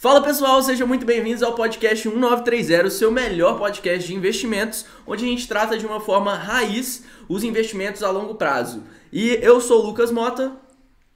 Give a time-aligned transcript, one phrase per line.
[0.00, 5.28] Fala pessoal, sejam muito bem-vindos ao podcast 1930, seu melhor podcast de investimentos, onde a
[5.28, 8.84] gente trata de uma forma raiz os investimentos a longo prazo.
[9.12, 10.52] E eu sou o Lucas Mota.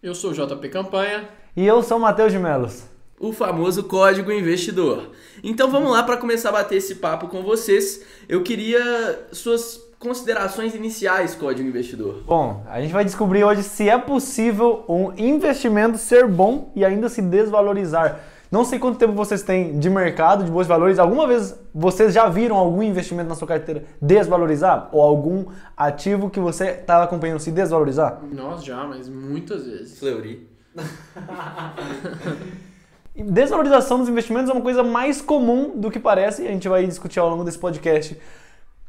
[0.03, 1.29] Eu sou o JP Campanha.
[1.57, 2.83] E eu sou o Matheus de Melos.
[3.21, 5.13] O famoso código investidor.
[5.45, 8.05] Então vamos lá para começar a bater esse papo com vocês.
[8.29, 12.25] Eu queria suas considerações iniciais, código investidor.
[12.27, 17.09] Bom, a gente vai descobrir hoje se é possível um investimento ser bom e ainda
[17.09, 18.32] se desvalorizar.
[18.53, 20.99] Não sei quanto tempo vocês têm de mercado, de de valores.
[20.99, 24.91] Alguma vez vocês já viram algum investimento na sua carteira desvalorizar?
[24.93, 28.21] Ou algum ativo que você estava acompanhando se desvalorizar?
[28.31, 29.99] Nós já, mas muitas vezes.
[29.99, 30.47] Fleury.
[33.17, 36.87] Desvalorização dos investimentos é uma coisa mais comum do que parece e a gente vai
[36.87, 38.21] discutir ao longo desse podcast.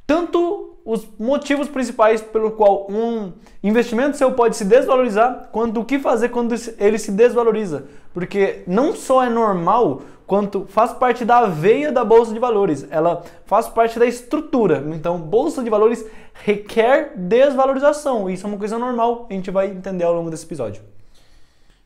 [0.06, 3.32] Tanto os motivos principais pelo qual um
[3.64, 7.86] investimento seu pode se desvalorizar, quanto o que fazer quando ele se desvaloriza.
[8.14, 13.24] Porque não só é normal, quanto faz parte da veia da bolsa de valores, ela
[13.46, 14.84] faz parte da estrutura.
[14.94, 18.30] Então, bolsa de valores requer desvalorização.
[18.30, 20.93] Isso é uma coisa normal, a gente vai entender ao longo desse episódio.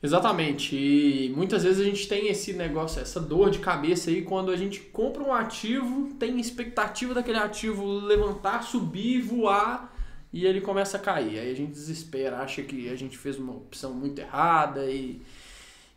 [0.01, 0.75] Exatamente.
[0.75, 4.55] E muitas vezes a gente tem esse negócio, essa dor de cabeça aí quando a
[4.55, 9.93] gente compra um ativo, tem expectativa daquele ativo levantar, subir, voar
[10.31, 11.39] e ele começa a cair.
[11.39, 15.19] Aí a gente desespera, acha que a gente fez uma opção muito errada e,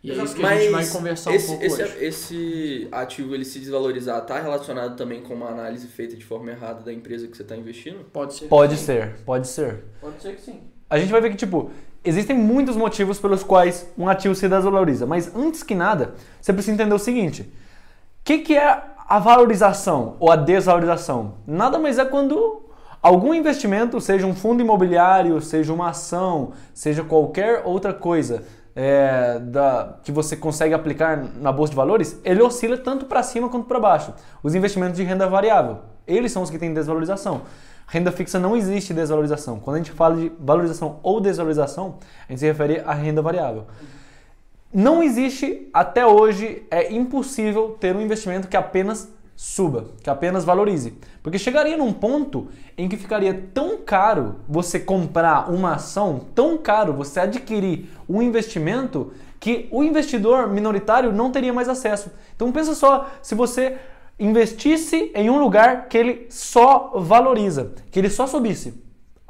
[0.03, 2.05] e é isso que a gente vai conversar esse, um pouco esse, hoje.
[2.05, 6.83] Esse ativo ele se desvalorizar está relacionado também com uma análise feita de forma errada
[6.83, 8.03] da empresa que você está investindo?
[8.11, 8.47] Pode ser.
[8.49, 9.85] Pode ser, pode ser.
[10.01, 10.61] Pode ser que sim.
[10.89, 11.71] A gente vai ver que, tipo,
[12.05, 16.75] existem muitos motivos pelos quais um ativo se desvaloriza, mas antes que nada, você precisa
[16.75, 21.35] entender o seguinte: o que, que é a valorização ou a desvalorização?
[21.47, 22.63] Nada mais é quando
[23.03, 29.99] algum investimento, seja um fundo imobiliário, seja uma ação, seja qualquer outra coisa é, da,
[30.03, 33.81] que você consegue aplicar na bolsa de valores, ele oscila tanto para cima quanto para
[33.81, 34.15] baixo.
[34.43, 37.43] Os investimentos de renda variável, eles são os que têm desvalorização.
[37.91, 39.59] Renda fixa não existe desvalorização.
[39.59, 41.97] Quando a gente fala de valorização ou desvalorização,
[42.29, 43.67] a gente se refere à renda variável.
[44.73, 50.97] Não existe, até hoje, é impossível ter um investimento que apenas suba, que apenas valorize.
[51.21, 52.47] Porque chegaria num ponto
[52.79, 59.13] em que ficaria tão caro você comprar uma ação, tão caro você adquirir um investimento,
[59.41, 62.13] que o investidor minoritário não teria mais acesso.
[62.37, 63.79] Então pensa só, se você
[64.21, 68.75] investisse em um lugar que ele só valoriza, que ele só subisse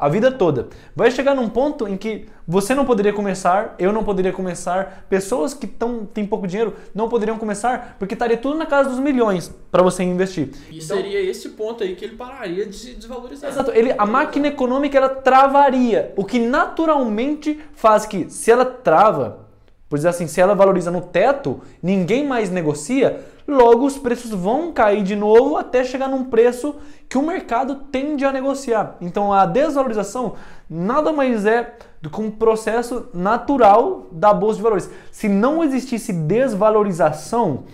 [0.01, 0.69] a vida toda.
[0.97, 5.53] Vai chegar num ponto em que você não poderia começar, eu não poderia começar, pessoas
[5.53, 9.55] que tão, têm pouco dinheiro não poderiam começar, porque estaria tudo na casa dos milhões
[9.71, 10.53] para você investir.
[10.71, 13.51] E então, seria esse ponto aí que ele pararia de se desvalorizar.
[13.51, 19.51] Exato, ele, a máquina econômica ela travaria, o que naturalmente faz que, se ela trava,
[19.87, 24.73] por dizer assim, se ela valoriza no teto, ninguém mais negocia, logo os preços vão
[24.73, 26.77] cair de novo até chegar num preço
[27.09, 28.97] que o mercado tende a negociar.
[29.01, 30.35] Então a desvalorização
[30.69, 34.91] nada mais é do que um processo natural da bolsa de valores.
[35.13, 37.65] Se não existisse desvalorização,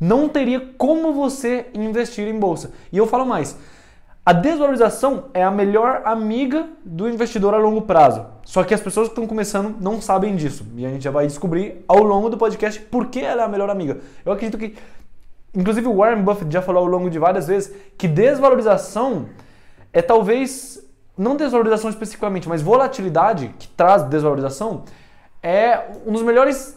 [0.00, 2.72] não teria como você investir em bolsa.
[2.92, 3.58] E eu falo mais,
[4.26, 8.24] a desvalorização é a melhor amiga do investidor a longo prazo.
[8.42, 10.66] Só que as pessoas que estão começando não sabem disso.
[10.76, 13.48] E a gente já vai descobrir ao longo do podcast por que ela é a
[13.48, 13.98] melhor amiga.
[14.24, 14.76] Eu acredito que
[15.54, 19.28] Inclusive o Warren Buffett já falou ao longo de várias vezes que desvalorização
[19.92, 20.84] é talvez,
[21.16, 24.84] não desvalorização especificamente, mas volatilidade que traz desvalorização
[25.42, 26.76] é um dos melhores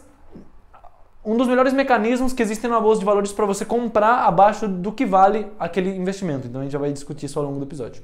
[1.24, 4.90] um dos melhores mecanismos que existem na bolsa de valores para você comprar abaixo do
[4.92, 6.46] que vale aquele investimento.
[6.46, 8.02] Então a gente já vai discutir isso ao longo do episódio.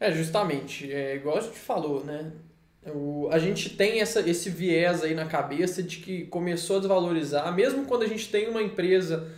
[0.00, 0.92] É, justamente.
[0.92, 2.32] É, igual a gente falou, né?
[2.92, 7.54] O, a gente tem essa, esse viés aí na cabeça de que começou a desvalorizar,
[7.54, 9.28] mesmo quando a gente tem uma empresa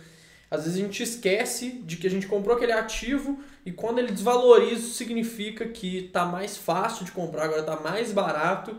[0.49, 4.11] às vezes a gente esquece de que a gente comprou aquele ativo e quando ele
[4.11, 8.75] desvaloriza, isso significa que está mais fácil de comprar, agora está mais barato.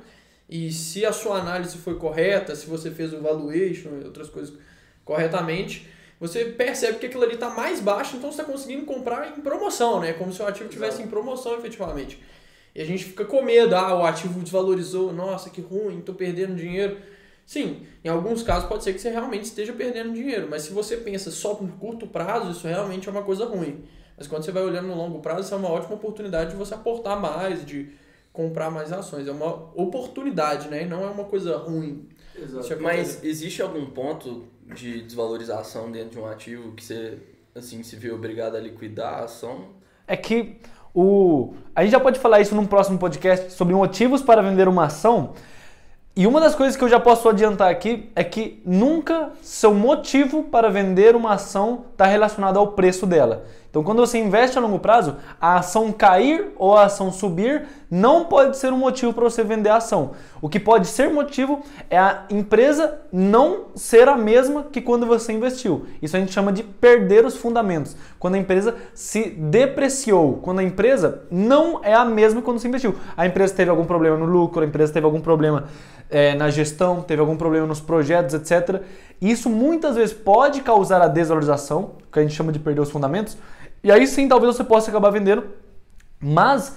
[0.49, 4.55] E se a sua análise foi correta, se você fez o valuation e outras coisas
[5.05, 5.89] corretamente,
[6.21, 10.01] você percebe que aquilo ali está mais baixo, então você está conseguindo comprar em promoção,
[10.01, 10.13] né?
[10.13, 12.23] Como se o ativo tivesse em promoção efetivamente.
[12.75, 16.55] E a gente fica com medo, ah, o ativo desvalorizou, nossa, que ruim, estou perdendo
[16.55, 16.97] dinheiro.
[17.47, 20.97] Sim, em alguns casos pode ser que você realmente esteja perdendo dinheiro, mas se você
[20.97, 23.85] pensa só no curto prazo, isso realmente é uma coisa ruim.
[24.19, 26.75] Mas quando você vai olhando no longo prazo, isso é uma ótima oportunidade de você
[26.75, 27.89] aportar mais, de
[28.33, 29.29] comprar mais ações.
[29.29, 30.83] É uma oportunidade, né?
[30.83, 32.09] E não é uma coisa ruim.
[32.35, 32.83] Exato.
[32.83, 34.45] Mas existe algum ponto
[34.75, 37.19] de desvalorização dentro de um ativo que você
[37.55, 39.69] assim se vê obrigado a liquidar a ação?
[40.07, 40.57] É que
[40.95, 44.87] o a gente já pode falar isso num próximo podcast sobre motivos para vender uma
[44.87, 45.35] ação,
[46.19, 50.45] E uma das coisas que eu já posso adiantar aqui é que nunca seu motivo
[50.45, 53.45] para vender uma ação está relacionado ao preço dela.
[53.77, 58.25] Então, quando você investe a longo prazo, a ação cair ou a ação subir não
[58.25, 60.13] pode ser um motivo para você vender a ação.
[60.41, 65.31] O que pode ser motivo é a empresa não ser a mesma que quando você
[65.31, 65.85] investiu.
[66.01, 67.95] Isso a gente chama de perder os fundamentos.
[68.19, 72.95] Quando a empresa se depreciou, quando a empresa não é a mesma quando você investiu.
[73.15, 75.65] A empresa teve algum problema no lucro, a empresa teve algum problema
[76.09, 78.81] é, na gestão, teve algum problema nos projetos, etc.
[79.21, 83.37] Isso muitas vezes pode causar a desvalorização, que a gente chama de perder os fundamentos,
[83.83, 85.45] e aí sim talvez você possa acabar vendendo,
[86.21, 86.77] mas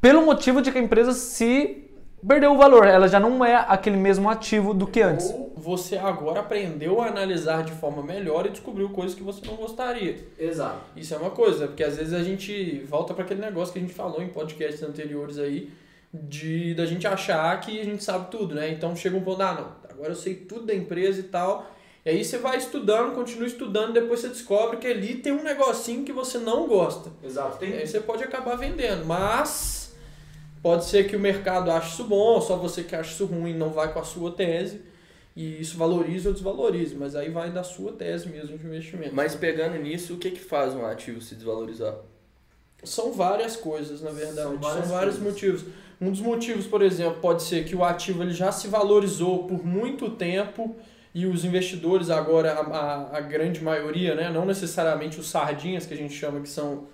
[0.00, 1.84] pelo motivo de que a empresa se
[2.26, 5.30] perdeu o valor, ela já não é aquele mesmo ativo do que antes.
[5.30, 9.54] Ou você agora aprendeu a analisar de forma melhor e descobriu coisas que você não
[9.56, 10.18] gostaria.
[10.38, 10.80] Exato.
[10.96, 13.82] Isso é uma coisa, porque às vezes a gente volta para aquele negócio que a
[13.82, 15.70] gente falou em podcasts anteriores aí,
[16.12, 18.70] de da gente achar que a gente sabe tudo, né?
[18.70, 21.70] Então chega um ponto, ah, não, agora eu sei tudo da empresa e tal.
[22.04, 26.04] E aí você vai estudando, continua estudando, depois você descobre que ali tem um negocinho
[26.04, 27.10] que você não gosta.
[27.22, 27.58] Exato.
[27.58, 27.72] Tem...
[27.74, 29.94] Aí você pode acabar vendendo, mas
[30.62, 33.70] pode ser que o mercado ache isso bom, só você que acha isso ruim não
[33.70, 34.80] vai com a sua tese.
[35.36, 39.14] E isso valoriza ou desvaloriza, mas aí vai da sua tese mesmo de investimento.
[39.14, 41.94] Mas pegando nisso, o que, que faz um ativo se desvalorizar?
[42.82, 44.48] São várias coisas, na verdade.
[44.48, 45.32] São São, várias vários coisas.
[45.32, 45.64] motivos.
[46.00, 49.64] Um dos motivos, por exemplo, pode ser que o ativo ele já se valorizou por
[49.64, 50.74] muito tempo
[51.18, 55.96] e os investidores agora, a, a, grande maioria, né, não necessariamente os sardinhas que a
[55.96, 56.86] gente chama que são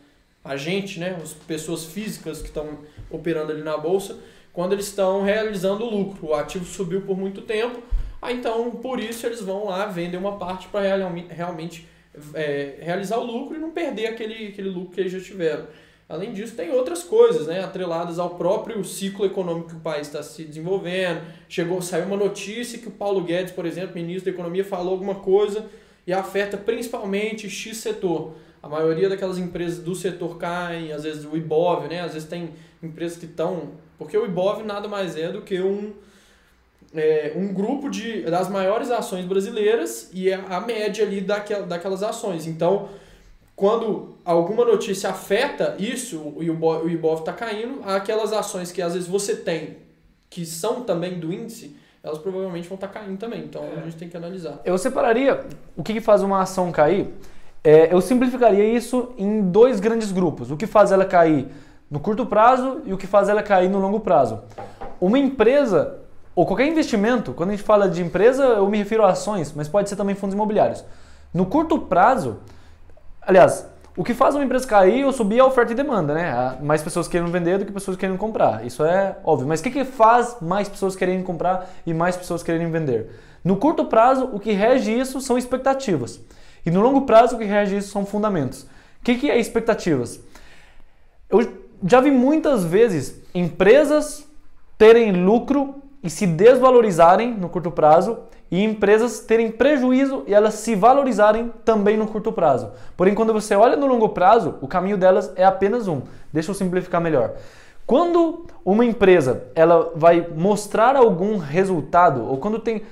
[0.42, 2.78] a gente, né, as pessoas físicas que estão
[3.10, 4.18] operando ali na bolsa,
[4.50, 6.28] quando eles estão realizando lucro.
[6.28, 7.82] O ativo subiu por muito tempo,
[8.22, 10.80] aí então por isso eles vão lá vender uma parte para
[11.28, 11.86] realmente
[12.32, 15.66] é, realizar o lucro e não perder aquele, aquele lucro que eles já tiveram.
[16.14, 20.22] Além disso, tem outras coisas, né, atreladas ao próprio ciclo econômico que o país está
[20.22, 21.22] se desenvolvendo.
[21.48, 25.16] Chegou, saiu uma notícia que o Paulo Guedes, por exemplo, ministro da Economia, falou alguma
[25.16, 25.66] coisa
[26.06, 28.36] e afeta principalmente X setor.
[28.62, 32.02] A maioria daquelas empresas do setor caem, às vezes o IBOV, né?
[32.02, 32.50] Às vezes tem
[32.80, 33.72] empresas que estão.
[33.98, 35.92] Porque o IBOV nada mais é do que um,
[36.94, 42.04] é, um grupo de, das maiores ações brasileiras e é a média ali daquel, daquelas
[42.04, 42.46] ações.
[42.46, 42.88] Então,
[43.56, 49.08] quando alguma notícia afeta isso e o Ibov está caindo, aquelas ações que às vezes
[49.08, 49.76] você tem,
[50.28, 53.44] que são também do índice, elas provavelmente vão estar tá caindo também.
[53.44, 54.60] Então a gente tem que analisar.
[54.64, 55.46] Eu separaria
[55.76, 57.08] o que, que faz uma ação cair.
[57.62, 61.46] É, eu simplificaria isso em dois grandes grupos: o que faz ela cair
[61.90, 64.42] no curto prazo e o que faz ela cair no longo prazo.
[65.00, 66.00] Uma empresa
[66.34, 69.68] ou qualquer investimento, quando a gente fala de empresa, eu me refiro a ações, mas
[69.68, 70.84] pode ser também fundos imobiliários.
[71.32, 72.38] No curto prazo,
[73.26, 73.66] Aliás,
[73.96, 76.58] o que faz uma empresa cair ou subir é a oferta e demanda, né?
[76.60, 78.66] Mais pessoas querendo vender do que pessoas querendo comprar.
[78.66, 79.46] Isso é óbvio.
[79.46, 83.10] Mas o que, que faz mais pessoas quererem comprar e mais pessoas quererem vender?
[83.44, 86.20] No curto prazo, o que rege isso são expectativas.
[86.66, 88.62] E no longo prazo, o que rege isso são fundamentos.
[88.62, 90.18] O que, que é expectativas?
[91.30, 94.26] Eu já vi muitas vezes empresas
[94.76, 98.18] terem lucro e se desvalorizarem no curto prazo
[98.50, 102.70] e empresas terem prejuízo e elas se valorizarem também no curto prazo.
[102.96, 106.02] Porém, quando você olha no longo prazo, o caminho delas é apenas um.
[106.32, 107.32] Deixa eu simplificar melhor.
[107.86, 112.82] Quando uma empresa ela vai mostrar algum resultado ou quando tem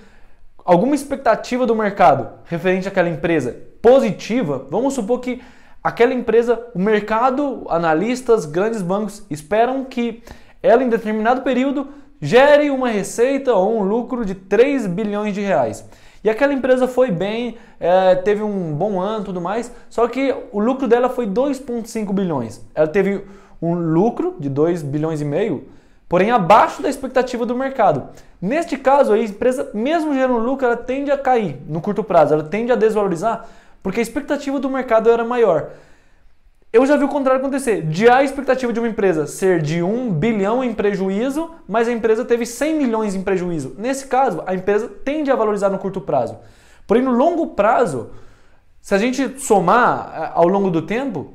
[0.64, 5.40] alguma expectativa do mercado referente àquela empresa positiva, vamos supor que
[5.82, 10.23] aquela empresa, o mercado, analistas, grandes bancos esperam que
[10.62, 11.88] ela em determinado período
[12.23, 15.85] gere uma receita ou um lucro de 3 bilhões de reais.
[16.23, 20.61] E aquela empresa foi bem, é, teve um bom ano tudo mais, só que o
[20.61, 22.64] lucro dela foi 2,5 bilhões.
[22.76, 23.25] Ela teve
[23.61, 25.67] um lucro de 2 bilhões e meio,
[26.09, 28.11] porém abaixo da expectativa do mercado.
[28.41, 32.45] Neste caso, a empresa, mesmo gerando lucro, ela tende a cair no curto prazo, ela
[32.45, 33.47] tende a desvalorizar,
[33.83, 35.71] porque a expectativa do mercado era maior.
[36.73, 37.83] Eu já vi o contrário acontecer.
[37.83, 42.25] De a expectativa de uma empresa ser de 1 bilhão em prejuízo, mas a empresa
[42.25, 43.75] teve 100 milhões em prejuízo.
[43.76, 46.38] Nesse caso, a empresa tende a valorizar no curto prazo.
[46.87, 48.11] Porém, no longo prazo,
[48.81, 51.35] se a gente somar eh, ao longo do tempo,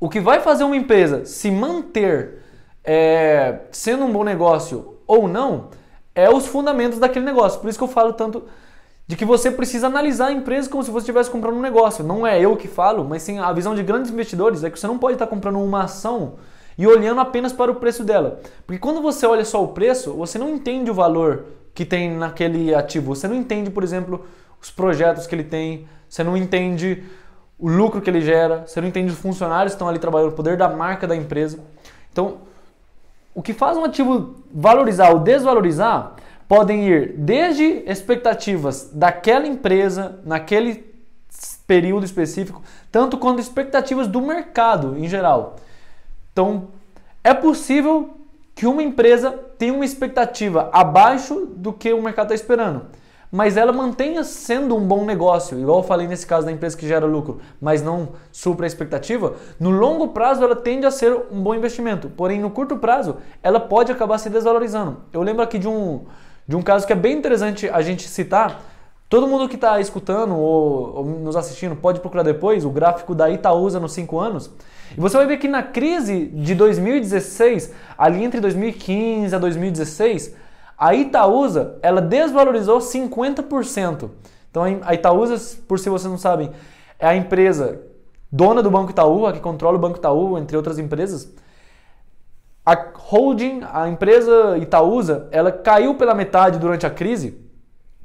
[0.00, 2.42] o que vai fazer uma empresa se manter
[2.82, 5.68] é, sendo um bom negócio ou não
[6.14, 7.60] é os fundamentos daquele negócio.
[7.60, 8.44] Por isso que eu falo tanto
[9.06, 12.02] de que você precisa analisar a empresa como se você estivesse comprando um negócio.
[12.02, 14.86] Não é eu que falo, mas sim a visão de grandes investidores é que você
[14.86, 16.34] não pode estar comprando uma ação
[16.76, 18.40] e olhando apenas para o preço dela.
[18.66, 22.74] Porque quando você olha só o preço, você não entende o valor que tem naquele
[22.74, 23.14] ativo.
[23.14, 24.26] Você não entende, por exemplo,
[24.60, 27.04] os projetos que ele tem, você não entende
[27.58, 30.34] o lucro que ele gera, você não entende os funcionários que estão ali trabalhando, o
[30.34, 31.60] poder da marca da empresa.
[32.12, 32.38] Então,
[33.34, 36.15] o que faz um ativo valorizar ou desvalorizar
[36.48, 40.94] podem ir desde expectativas daquela empresa, naquele
[41.66, 45.56] período específico, tanto quanto expectativas do mercado em geral.
[46.32, 46.68] Então,
[47.24, 48.10] é possível
[48.54, 52.86] que uma empresa tenha uma expectativa abaixo do que o mercado está esperando,
[53.30, 56.86] mas ela mantenha sendo um bom negócio, igual eu falei nesse caso da empresa que
[56.86, 61.42] gera lucro, mas não supra a expectativa, no longo prazo ela tende a ser um
[61.42, 64.98] bom investimento, porém no curto prazo ela pode acabar se desvalorizando.
[65.12, 66.06] Eu lembro aqui de um,
[66.46, 68.62] de um caso que é bem interessante a gente citar,
[69.08, 73.30] Todo mundo que está escutando ou, ou, nos assistindo pode procurar depois o gráfico da
[73.30, 74.50] Itaúsa nos 5 anos.
[74.96, 80.34] E você vai ver que na crise de 2016, ali entre 2015 a 2016,
[80.76, 84.10] a Itaúsa ela desvalorizou 50%.
[84.50, 86.50] Então a Itaúsa, por se vocês não sabem,
[86.98, 87.80] é a empresa
[88.30, 91.32] dona do Banco Itaú, a que controla o Banco Itaú, entre outras empresas.
[92.66, 97.46] A holding, a empresa Itaúsa, ela caiu pela metade durante a crise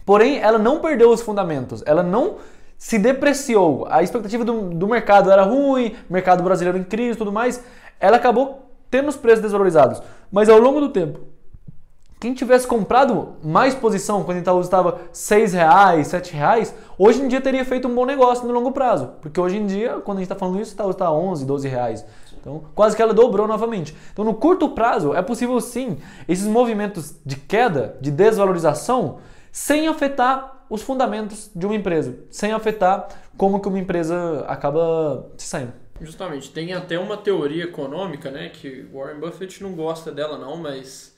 [0.06, 2.36] Porém, ela não perdeu os fundamentos, ela não
[2.78, 3.88] se depreciou.
[3.90, 7.64] A expectativa do, do mercado era ruim, mercado brasileiro em crise e tudo mais.
[8.00, 10.02] Ela acabou tendo os preços desvalorizados.
[10.32, 11.20] Mas ao longo do tempo,
[12.20, 17.28] quem tivesse comprado mais posição quando a Itaú estava R$ 6,00, R$ 7,00, hoje em
[17.28, 19.12] dia teria feito um bom negócio no longo prazo.
[19.22, 21.46] Porque hoje em dia, quando a gente está falando isso, a Itaú está R$ 11,
[21.46, 22.06] 12 reais.
[22.42, 23.96] Então, quase que ela dobrou novamente.
[24.12, 29.20] Então, no curto prazo, é possível sim esses movimentos de queda, de desvalorização,
[29.52, 33.08] sem afetar os fundamentos de uma empresa, sem afetar
[33.38, 35.74] como que uma empresa acaba se saindo.
[36.02, 41.16] Justamente, tem até uma teoria econômica, né, que Warren Buffett não gosta dela não, mas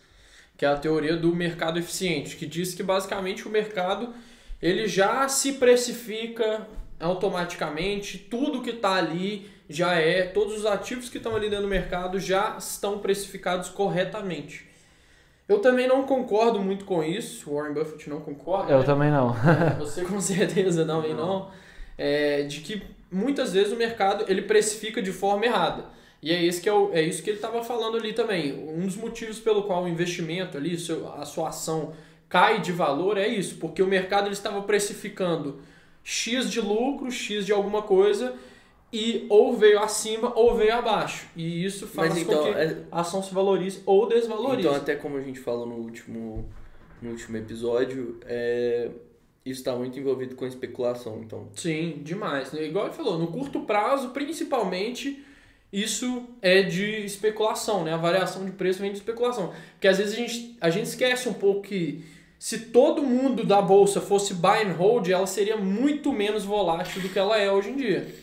[0.58, 4.14] que é a teoria do mercado eficiente, que diz que basicamente o mercado
[4.62, 6.68] ele já se precifica
[7.00, 11.70] automaticamente, tudo que está ali já é, todos os ativos que estão ali dentro do
[11.70, 14.68] mercado já estão precificados corretamente.
[15.48, 17.50] Eu também não concordo muito com isso.
[17.50, 18.72] O Warren Buffett não concorda.
[18.72, 18.86] Eu né?
[18.86, 19.36] também não.
[19.80, 21.02] Você com certeza não.
[21.14, 21.52] não.
[21.98, 25.86] É, de que muitas vezes o mercado ele precifica de forma errada.
[26.22, 28.54] E é, esse que é, o, é isso que ele estava falando ali também.
[28.54, 30.78] Um dos motivos pelo qual o investimento ali,
[31.18, 31.94] a sua ação
[32.30, 35.62] cai de valor é isso, porque o mercado ele estava precificando
[36.04, 38.34] X de lucro, X de alguma coisa,
[38.94, 41.26] e ou veio acima ou veio abaixo.
[41.36, 42.78] E isso faz então, com que é...
[42.92, 44.68] a ação se valorize ou desvalorize.
[44.68, 46.48] Então, até como a gente falou no último,
[47.02, 48.92] no último episódio, é...
[49.44, 51.22] isso está muito envolvido com especulação.
[51.24, 51.50] Então.
[51.56, 52.52] Sim, demais.
[52.52, 52.68] Né?
[52.68, 55.26] Igual ele falou, no curto prazo, principalmente,
[55.72, 57.94] isso é de especulação, né?
[57.94, 59.52] A variação de preço vem de especulação.
[59.72, 62.06] Porque às vezes a gente, a gente esquece um pouco que
[62.38, 67.10] se todo mundo da bolsa fosse buy and hold, ela seria muito menos volátil do
[67.10, 68.22] que ela é hoje em dia.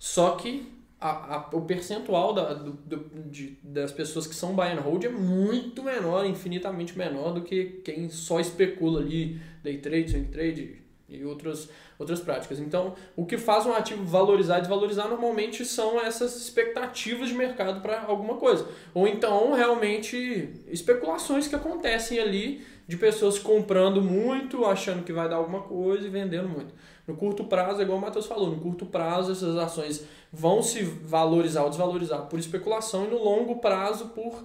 [0.00, 0.66] Só que
[0.98, 5.04] a, a, o percentual da, do, do, de, das pessoas que são buy and hold
[5.04, 10.80] é muito menor, infinitamente menor do que quem só especula ali, day trade, swing trade
[11.06, 12.58] e outras, outras práticas.
[12.58, 17.82] Então, o que faz um ativo valorizar e desvalorizar normalmente são essas expectativas de mercado
[17.82, 18.66] para alguma coisa.
[18.94, 25.36] Ou então, realmente, especulações que acontecem ali de pessoas comprando muito, achando que vai dar
[25.36, 26.72] alguma coisa e vendendo muito.
[27.10, 30.84] No curto prazo, é igual o Matheus falou, no curto prazo essas ações vão se
[30.84, 34.44] valorizar ou desvalorizar por especulação e no longo prazo por,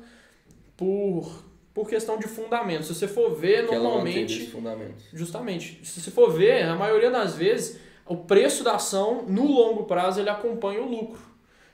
[0.76, 2.88] por, por questão de fundamentos.
[2.88, 4.48] Se você for ver, que normalmente.
[4.48, 5.04] fundamentos.
[5.14, 5.80] Justamente.
[5.86, 10.20] Se você for ver, a maioria das vezes, o preço da ação, no longo prazo,
[10.20, 11.22] ele acompanha o lucro.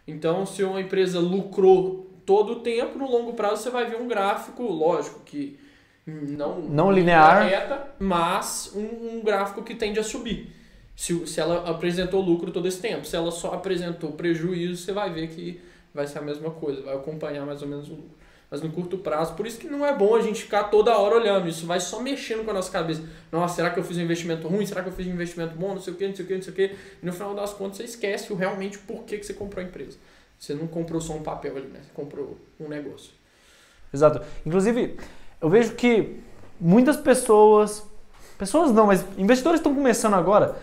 [0.05, 4.09] Então, se uma empresa lucrou todo o tempo, no longo prazo você vai ver um
[4.09, 5.57] gráfico, lógico que
[6.05, 10.59] não, não linear, reta, mas um, um gráfico que tende a subir
[11.01, 13.07] se, se ela apresentou lucro todo esse tempo.
[13.07, 15.59] Se ela só apresentou prejuízo, você vai ver que
[15.91, 18.11] vai ser a mesma coisa, vai acompanhar mais ou menos o lucro.
[18.51, 21.15] Mas no curto prazo, por isso que não é bom a gente ficar toda hora
[21.15, 23.01] olhando, isso vai só mexendo com a nossa cabeça.
[23.31, 24.63] Nossa, será que eu fiz um investimento ruim?
[24.63, 25.73] Será que eu fiz um investimento bom?
[25.73, 26.75] Não sei o que, não sei o que, não sei o que.
[27.01, 29.67] E no final das contas você esquece o realmente por que, que você comprou a
[29.67, 29.97] empresa.
[30.37, 31.79] Você não comprou só um papel ali, né?
[31.81, 33.11] Você comprou um negócio.
[33.91, 34.21] Exato.
[34.45, 34.97] Inclusive,
[35.41, 36.17] eu vejo que
[36.59, 37.83] muitas pessoas,
[38.37, 40.55] pessoas não, mas investidores estão começando agora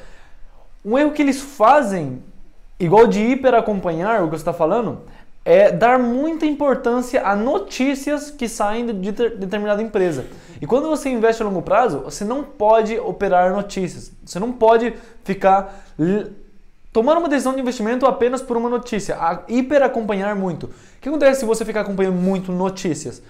[0.88, 2.22] um erro que eles fazem,
[2.80, 5.02] igual de hiperacompanhar, o que você está falando,
[5.44, 10.26] é dar muita importância a notícias que saem de determinada empresa.
[10.60, 14.12] E quando você investe a longo prazo, você não pode operar notícias.
[14.24, 15.84] Você não pode ficar
[16.92, 20.66] tomar uma decisão de investimento apenas por uma notícia, a hiperacompanhar muito.
[20.66, 23.22] O que acontece se você ficar acompanhando muito notícias?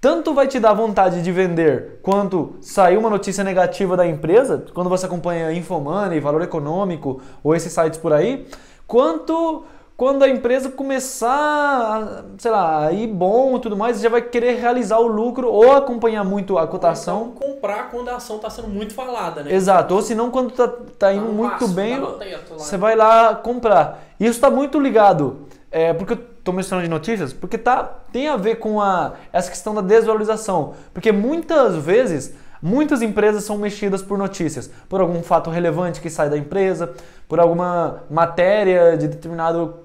[0.00, 4.90] Tanto vai te dar vontade de vender quanto sair uma notícia negativa da empresa, quando
[4.90, 8.46] você acompanha Infomoney, Valor Econômico ou esses sites por aí,
[8.86, 9.64] quanto
[9.96, 14.60] quando a empresa começar, sei lá, a ir bom e tudo mais, já vai querer
[14.60, 17.32] realizar o lucro ou acompanhar muito a cotação.
[17.34, 19.54] Então, comprar quando a ação está sendo muito falada, né?
[19.54, 22.58] Exato, ou se não, quando tá, tá indo muito bem, tá no teto lá.
[22.58, 24.04] você vai lá comprar.
[24.20, 28.36] Isso está muito ligado, é, porque eu estou mencionando de notícias, porque tá, tem a
[28.36, 30.74] ver com a, essa questão da desvalorização.
[30.94, 36.30] Porque muitas vezes, muitas empresas são mexidas por notícias, por algum fato relevante que sai
[36.30, 36.94] da empresa,
[37.28, 39.80] por alguma matéria de determinado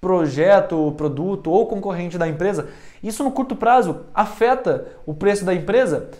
[0.00, 2.68] projeto, produto ou concorrente da empresa.
[3.02, 6.10] Isso no curto prazo afeta o preço da empresa,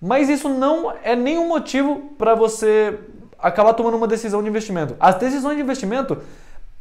[0.00, 2.98] mas isso não é nenhum motivo para você
[3.38, 4.96] acabar tomando uma decisão de investimento.
[4.98, 6.18] As decisões de investimento,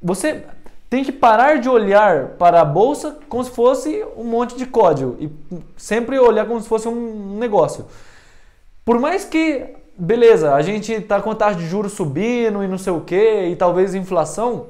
[0.01, 0.43] você
[0.91, 5.15] tem que parar de olhar para a bolsa como se fosse um monte de código
[5.21, 5.31] e
[5.77, 7.85] sempre olhar como se fosse um negócio.
[8.83, 9.67] Por mais que,
[9.97, 13.45] beleza, a gente está com a taxa de juros subindo e não sei o que,
[13.45, 14.65] e talvez inflação,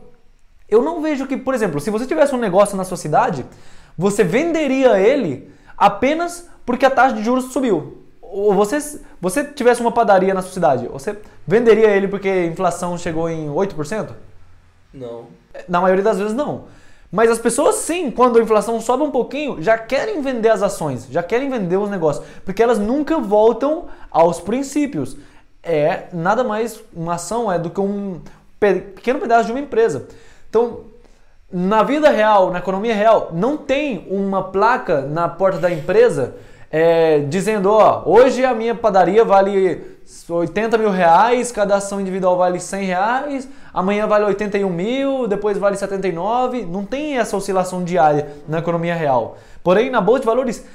[0.70, 3.44] eu não vejo que, por exemplo, se você tivesse um negócio na sua cidade,
[3.98, 7.98] você venderia ele apenas porque a taxa de juros subiu.
[8.22, 8.78] Ou você,
[9.20, 13.48] você tivesse uma padaria na sua cidade, você venderia ele porque a inflação chegou em
[13.50, 14.10] 8%?
[14.93, 15.25] Não.
[15.67, 16.65] Na maioria das vezes não.
[17.12, 21.07] Mas as pessoas sim, quando a inflação sobe um pouquinho, já querem vender as ações,
[21.10, 25.17] já querem vender os negócios, porque elas nunca voltam aos princípios.
[25.62, 28.21] É nada mais uma ação é do que um
[28.60, 30.07] pequeno pedaço de uma empresa.
[30.50, 30.81] Então,
[31.51, 36.36] na vida real, na economia real, não tem uma placa na porta da empresa
[36.71, 42.60] é, dizendo, ó, hoje a minha padaria vale 80 mil reais, cada ação individual vale
[42.60, 46.66] 100 reais, amanhã vale 81 mil, depois vale 79.
[46.66, 49.38] Não tem essa oscilação diária na economia real.
[49.63, 50.66] Porém, na bolsa de valores,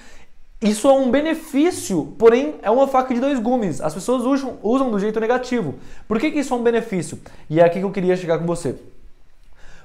[0.61, 3.81] isso é um benefício, porém é uma faca de dois gumes.
[3.81, 5.75] As pessoas usam, usam do jeito negativo.
[6.09, 7.19] Por que, que isso é um benefício?
[7.51, 8.75] E é aqui que eu queria chegar com você.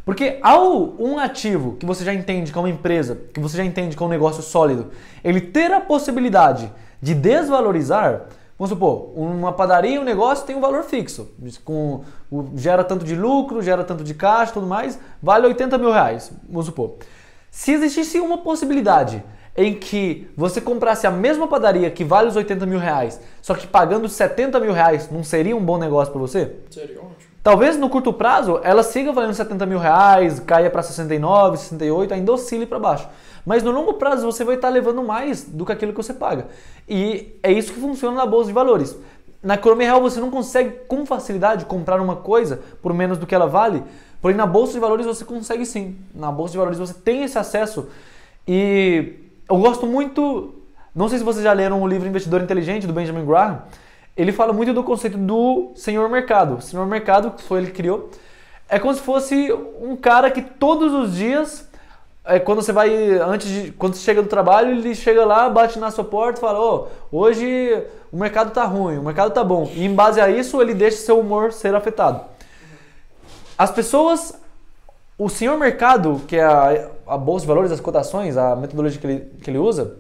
[0.05, 3.65] Porque ao um ativo que você já entende que é uma empresa, que você já
[3.65, 4.91] entende que é um negócio sólido,
[5.23, 8.23] ele ter a possibilidade de desvalorizar,
[8.61, 11.31] vamos supor, uma padaria, um negócio tem um valor fixo,
[11.65, 12.03] com,
[12.53, 16.67] gera tanto de lucro, gera tanto de caixa, tudo mais, vale 80 mil reais, vamos
[16.67, 16.97] supor.
[17.49, 19.23] Se existisse uma possibilidade
[19.57, 23.65] em que você comprasse a mesma padaria que vale os 80 mil reais, só que
[23.65, 26.57] pagando 70 mil reais, não seria um bom negócio para você?
[26.69, 27.31] Seria ótimo.
[27.41, 32.31] Talvez no curto prazo ela siga valendo 70 mil reais, caia para 69, 68, ainda
[32.31, 33.09] oscile para baixo.
[33.45, 36.47] Mas no longo prazo você vai estar levando mais do que aquilo que você paga.
[36.87, 38.95] E é isso que funciona na bolsa de valores.
[39.41, 43.33] Na economia real você não consegue com facilidade comprar uma coisa por menos do que
[43.33, 43.83] ela vale,
[44.21, 45.97] porém na bolsa de valores você consegue sim.
[46.13, 47.89] Na bolsa de valores você tem esse acesso.
[48.47, 49.13] E
[49.49, 50.53] eu gosto muito,
[50.93, 53.63] não sei se vocês já leram o livro Investidor Inteligente do Benjamin Graham
[54.15, 56.57] ele fala muito do conceito do senhor mercado.
[56.57, 58.09] O senhor mercado, que foi ele que criou,
[58.67, 59.51] é como se fosse
[59.81, 61.69] um cara que todos os dias,
[62.23, 65.79] é, quando você vai, antes de, quando você chega do trabalho, ele chega lá, bate
[65.79, 69.71] na sua porta e fala, oh, hoje o mercado tá ruim, o mercado tá bom.
[69.73, 72.21] E em base a isso, ele deixa seu humor ser afetado.
[73.57, 74.39] As pessoas,
[75.17, 79.07] o senhor mercado, que é a, a bolsa de valores, as cotações, a metodologia que
[79.07, 79.95] ele, que ele usa,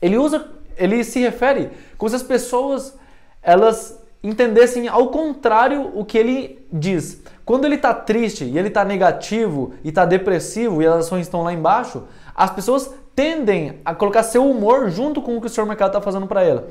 [0.00, 2.94] ele usa, ele se refere como se as pessoas
[3.42, 7.20] elas entendessem ao contrário o que ele diz.
[7.52, 11.42] Quando ele está triste e ele está negativo e está depressivo e as ações estão
[11.42, 15.66] lá embaixo, as pessoas tendem a colocar seu humor junto com o que o seu
[15.66, 16.68] mercado está fazendo para ela.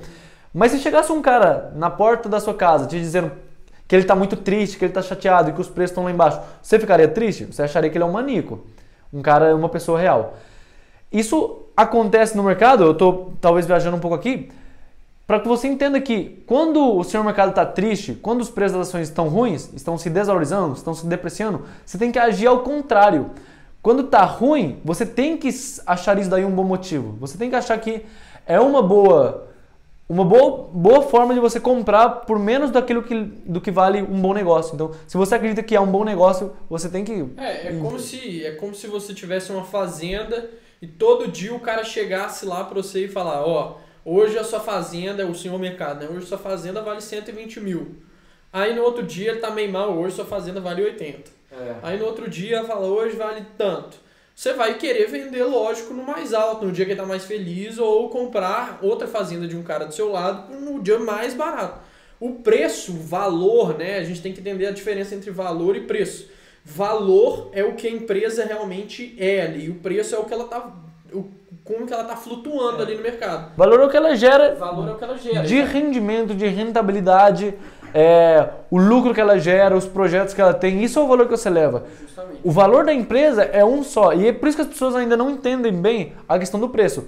[0.52, 3.32] Mas se chegasse um cara na porta da sua casa te dizendo
[3.88, 6.10] que ele está muito triste, que ele está chateado e que os preços estão lá
[6.10, 7.46] embaixo, você ficaria triste?
[7.46, 8.62] Você acharia que ele é um maníaco,
[9.13, 10.34] um cara, uma pessoa real.
[11.12, 14.50] Isso acontece no mercado, eu estou talvez viajando um pouco aqui,
[15.32, 18.89] para que você entenda que quando o seu mercado está triste, quando os preços das
[18.89, 23.32] ações estão ruins, estão se desvalorizando, estão se depreciando, você tem que agir ao contrário.
[23.82, 25.48] Quando está ruim, você tem que
[25.88, 27.15] achar isso daí um bom motivo.
[27.22, 28.04] Você tem que achar que
[28.46, 29.48] é uma boa
[30.10, 34.22] uma boa, boa forma de você comprar por menos daquilo que, do que vale um
[34.22, 34.76] bom negócio.
[34.76, 37.13] Então, se você acredita que é um bom negócio, você tem que.
[37.38, 40.50] É, é como se, é como se você tivesse uma fazenda
[40.82, 44.44] e todo dia o cara chegasse lá para você e falar, ó, oh, Hoje a
[44.44, 46.10] sua fazenda, o senhor mercado, né?
[46.10, 47.96] Hoje a sua fazenda vale 120 mil.
[48.52, 51.32] Aí no outro dia ele tá meio mal, hoje sua fazenda vale 80.
[51.52, 51.76] É.
[51.84, 53.98] Aí no outro dia fala, hoje vale tanto.
[54.34, 57.78] Você vai querer vender, lógico, no mais alto, no dia que ele tá mais feliz,
[57.78, 61.80] ou comprar outra fazenda de um cara do seu lado no dia mais barato.
[62.20, 63.98] O preço, o valor, né?
[63.98, 66.30] A gente tem que entender a diferença entre valor e preço.
[66.64, 70.34] Valor é o que a empresa realmente é ali, e o preço é o que
[70.34, 70.76] ela tá.
[71.14, 71.30] O
[71.63, 72.86] como que ela está flutuando é.
[72.86, 73.52] ali no mercado.
[73.56, 74.56] Valor é o que ela gera.
[74.56, 75.43] Valor é o que ela gera.
[75.43, 77.54] De rendimento, de rentabilidade.
[77.93, 81.26] é, o lucro que ela gera, os projetos que ela tem, isso é o valor
[81.26, 81.84] que você leva.
[82.02, 82.39] Justamente.
[82.43, 85.17] O valor da empresa é um só, e é por isso que as pessoas ainda
[85.17, 87.06] não entendem bem a questão do preço.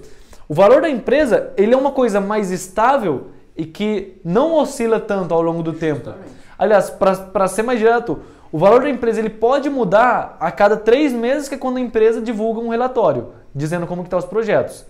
[0.48, 5.32] O valor da empresa, ele é uma coisa mais estável e que não oscila tanto
[5.32, 6.12] ao longo do tempo.
[6.58, 8.20] Aliás, para ser mais direto,
[8.52, 11.80] o valor da empresa ele pode mudar a cada três meses, que é quando a
[11.80, 14.84] empresa divulga um relatório, dizendo como estão os projetos.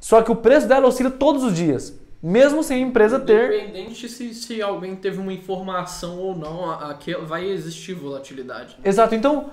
[0.00, 3.52] Só que o preço dela oscila todos os dias, mesmo sem a empresa ter...
[3.52, 8.76] Independente se, se alguém teve uma informação ou não, aqui vai existir volatilidade.
[8.84, 9.50] Exato, então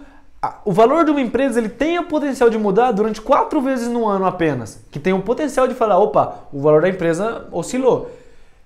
[0.65, 4.05] o valor de uma empresa ele tem o potencial de mudar durante quatro vezes no
[4.05, 8.11] ano apenas, que tem o potencial de falar, opa, o valor da empresa oscilou.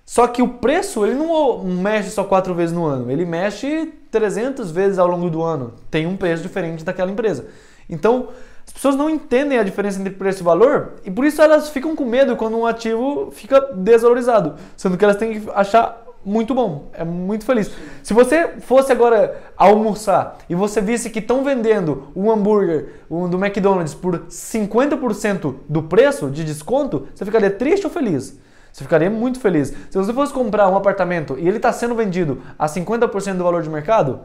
[0.04, 4.72] Só que o preço ele não mexe só quatro vezes no ano, ele mexe 300
[4.72, 5.74] vezes ao longo do ano.
[5.92, 7.48] Tem um preço diferente daquela empresa.
[7.90, 8.30] Então
[8.78, 12.06] pessoas não entendem a diferença entre preço e valor e por isso elas ficam com
[12.06, 17.04] medo quando um ativo fica desvalorizado, sendo que elas têm que achar muito bom, é
[17.04, 17.72] muito feliz.
[18.04, 23.44] Se você fosse agora almoçar e você visse que estão vendendo um hambúrguer um do
[23.44, 28.38] McDonald's por 50% do preço de desconto, você ficaria triste ou feliz?
[28.72, 29.74] Você ficaria muito feliz.
[29.90, 33.64] Se você fosse comprar um apartamento e ele está sendo vendido a 50% do valor
[33.64, 34.20] de mercado,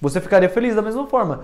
[0.00, 1.40] você ficaria feliz da mesma forma.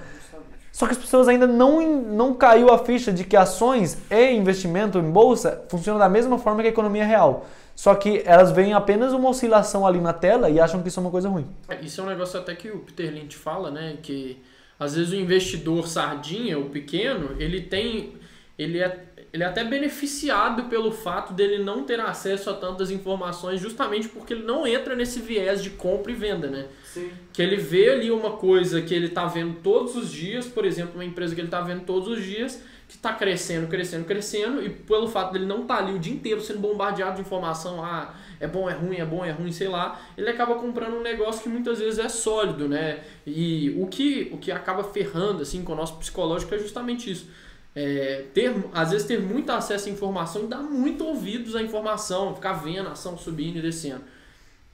[0.72, 4.98] Só que as pessoas ainda não, não caiu a ficha de que ações e investimento
[4.98, 7.46] em bolsa funcionam da mesma forma que a economia real.
[7.76, 11.02] Só que elas veem apenas uma oscilação ali na tela e acham que isso é
[11.02, 11.46] uma coisa ruim.
[11.82, 13.98] Isso é um negócio até que o Peter Lynch fala, né?
[14.02, 14.42] Que
[14.80, 18.14] às vezes o investidor sardinha, o pequeno, ele tem.
[18.58, 23.60] Ele é, ele é até beneficiado pelo fato dele não ter acesso a tantas informações,
[23.60, 26.66] justamente porque ele não entra nesse viés de compra e venda, né?
[27.32, 30.96] Que ele vê ali uma coisa que ele tá vendo todos os dias, por exemplo,
[30.96, 34.68] uma empresa que ele tá vendo todos os dias, que tá crescendo, crescendo, crescendo, e
[34.68, 38.14] pelo fato dele não estar tá ali o dia inteiro sendo bombardeado de informação, ah,
[38.38, 41.42] é bom, é ruim, é bom, é ruim, sei lá, ele acaba comprando um negócio
[41.42, 43.00] que muitas vezes é sólido, né?
[43.26, 47.30] E o que, o que acaba ferrando, assim, com o nosso psicológico é justamente isso.
[47.74, 52.34] É, ter, às vezes ter muito acesso à informação e dar muito ouvidos à informação,
[52.34, 54.02] ficar vendo a ação subindo e descendo.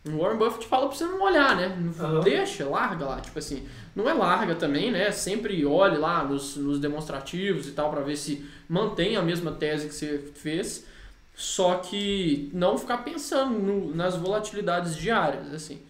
[0.06, 1.76] O Warren Buffett fala pra você não olhar, né?
[1.76, 2.20] Uhum.
[2.20, 3.20] Deixa, larga lá.
[3.20, 5.10] Tipo assim, não é larga também, né?
[5.12, 9.88] Sempre olhe lá nos, nos demonstrativos e tal pra ver se mantém a mesma tese
[9.88, 10.86] que você fez.
[11.34, 15.80] Só que não ficar pensando no- nas volatilidades diárias, assim.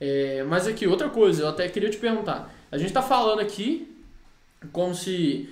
[0.00, 2.52] É, mas aqui, outra coisa, eu até queria te perguntar.
[2.70, 3.94] A gente tá falando aqui
[4.72, 5.48] como se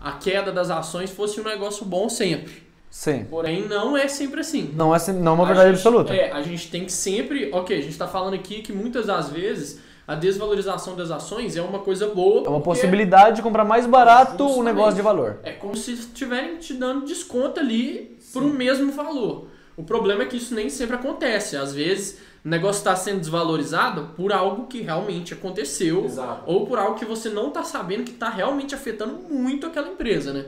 [0.00, 2.62] a queda das ações fosse um negócio bom sempre.
[2.90, 3.26] Sim.
[3.28, 4.72] Porém, não é sempre assim.
[4.74, 6.14] Não é, não é uma verdade gente- absoluta.
[6.14, 7.50] É, a gente tem que sempre.
[7.52, 11.60] Ok, a gente está falando aqui que muitas das vezes a desvalorização das ações é
[11.60, 12.46] uma coisa boa.
[12.46, 15.38] É uma possibilidade de comprar mais barato um negócio de valor.
[15.42, 19.48] É como se estiverem te dando desconto ali por um mesmo valor.
[19.76, 21.56] O problema é que isso nem sempre acontece.
[21.58, 26.04] Às vezes o negócio está sendo desvalorizado por algo que realmente aconteceu.
[26.04, 26.42] Exato.
[26.46, 30.32] Ou por algo que você não está sabendo que está realmente afetando muito aquela empresa,
[30.32, 30.46] né?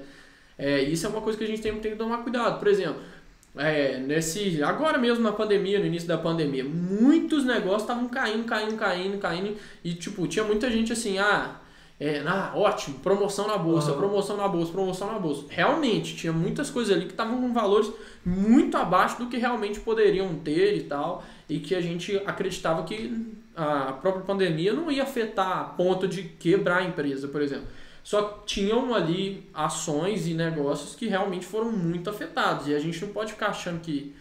[0.57, 2.59] É, isso é uma coisa que a gente tem, tem que tomar cuidado.
[2.59, 3.03] Por exemplo,
[3.57, 8.77] é, nesse agora mesmo na pandemia, no início da pandemia, muitos negócios estavam caindo, caindo,
[8.77, 9.57] caindo, caindo.
[9.83, 11.57] E tipo, tinha muita gente assim, ah,
[12.01, 13.99] é, ah, ótimo, promoção na bolsa, Aham.
[13.99, 15.45] promoção na bolsa, promoção na bolsa.
[15.51, 17.93] Realmente, tinha muitas coisas ali que estavam com valores
[18.25, 21.23] muito abaixo do que realmente poderiam ter e tal.
[21.47, 26.23] E que a gente acreditava que a própria pandemia não ia afetar a ponto de
[26.23, 27.67] quebrar a empresa, por exemplo.
[28.03, 32.67] Só tinham ali ações e negócios que realmente foram muito afetados.
[32.67, 34.15] E a gente não pode ficar achando que,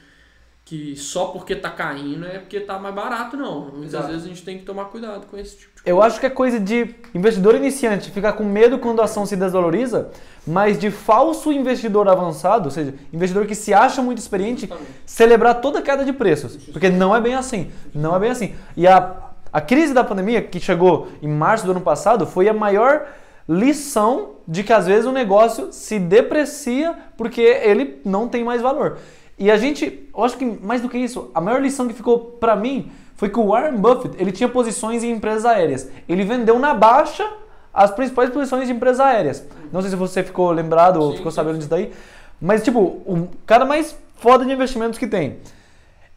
[0.69, 3.61] que só porque tá caindo é porque tá mais barato, não.
[3.61, 4.07] Muitas Exato.
[4.07, 6.29] vezes a gente tem que tomar cuidado com esse tipo de Eu acho que é
[6.29, 10.11] coisa de investidor iniciante ficar com medo quando a ação se desvaloriza,
[10.45, 14.91] mas de falso investidor avançado, ou seja, investidor que se acha muito experiente, Justamente.
[15.07, 16.55] celebrar toda queda de preços.
[16.71, 17.71] Porque não é bem assim.
[17.91, 18.53] Não é bem assim.
[18.77, 19.15] E a,
[19.51, 23.07] a crise da pandemia, que chegou em março do ano passado, foi a maior
[23.47, 28.99] lição de que às vezes o negócio se deprecia porque ele não tem mais valor.
[29.39, 32.19] E a gente, eu acho que mais do que isso, a maior lição que ficou
[32.19, 35.89] pra mim foi que o Warren Buffett, ele tinha posições em empresas aéreas.
[36.09, 37.25] Ele vendeu na baixa
[37.73, 39.45] as principais posições de empresas aéreas.
[39.71, 41.93] Não sei se você ficou lembrado ou ficou sabendo disso daí,
[42.41, 45.37] mas tipo, o cara mais foda de investimentos que tem.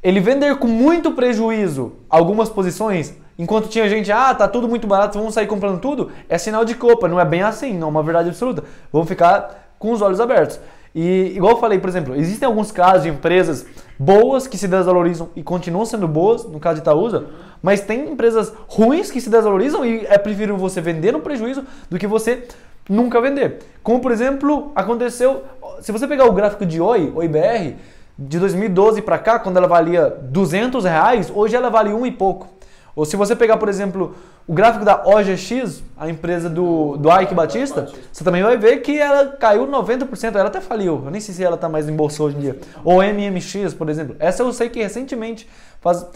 [0.03, 5.17] Ele vender com muito prejuízo algumas posições, enquanto tinha gente, ah, tá tudo muito barato,
[5.17, 8.03] vamos sair comprando tudo, é sinal de copa, não é bem assim, não é uma
[8.03, 8.65] verdade absoluta.
[8.93, 10.59] Vamos ficar com os olhos abertos.
[10.95, 13.67] E igual eu falei, por exemplo, existem alguns casos de empresas
[13.99, 17.27] boas que se desvalorizam e continuam sendo boas, no caso de Itaúsa,
[17.63, 21.99] mas tem empresas ruins que se desvalorizam e é preferível você vender no prejuízo do
[21.99, 22.47] que você
[22.89, 23.61] nunca vender.
[23.83, 25.45] Como, por exemplo, aconteceu,
[25.81, 27.77] se você pegar o gráfico de Oi, OIBR,
[28.19, 32.49] de 2012 para cá, quando ela valia 200 reais, hoje ela vale um e pouco.
[32.95, 34.15] Ou se você pegar, por exemplo,
[34.47, 38.99] o gráfico da OGX, a empresa do, do Ike Batista, você também vai ver que
[38.99, 41.03] ela caiu 90%, ela até faliu.
[41.05, 42.59] Eu nem sei se ela está mais em bolsa hoje em dia.
[42.85, 44.17] Ou MMX, por exemplo.
[44.19, 45.49] Essa eu sei que recentemente,
[45.81, 46.07] faz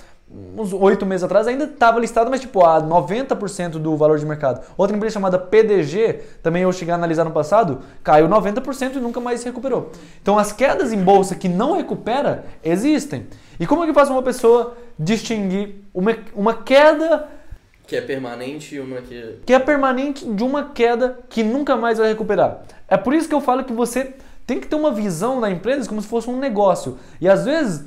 [0.57, 4.65] uns oito meses atrás, ainda estava listada, mas tipo a 90% do valor de mercado.
[4.77, 9.21] Outra empresa chamada PDG, também eu cheguei a analisar no passado, caiu 90% e nunca
[9.21, 9.91] mais se recuperou.
[10.21, 13.27] Então as quedas em bolsa que não recupera existem.
[13.59, 17.29] E como é que faz uma pessoa distinguir uma, uma queda
[17.87, 21.99] que é permanente e uma que que é permanente de uma queda que nunca mais
[21.99, 22.63] vai recuperar?
[22.89, 24.15] É por isso que eu falo que você
[24.47, 26.99] tem que ter uma visão da empresa como se fosse um negócio.
[27.21, 27.85] E às vezes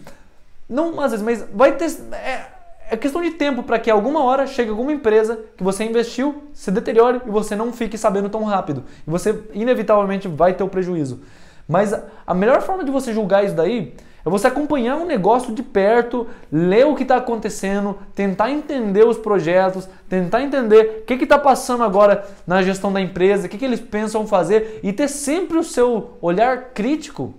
[0.70, 1.90] não às vezes, mas vai ter.
[2.14, 2.60] É,
[2.92, 6.72] é questão de tempo para que alguma hora chegue alguma empresa que você investiu, se
[6.72, 8.84] deteriore e você não fique sabendo tão rápido.
[9.08, 11.22] E você, inevitavelmente, vai ter o prejuízo.
[11.68, 11.94] Mas
[12.26, 13.94] a melhor forma de você julgar isso daí
[14.26, 19.18] é você acompanhar um negócio de perto, ler o que está acontecendo, tentar entender os
[19.18, 23.66] projetos, tentar entender o que está passando agora na gestão da empresa, o que, que
[23.66, 27.34] eles pensam fazer e ter sempre o seu olhar crítico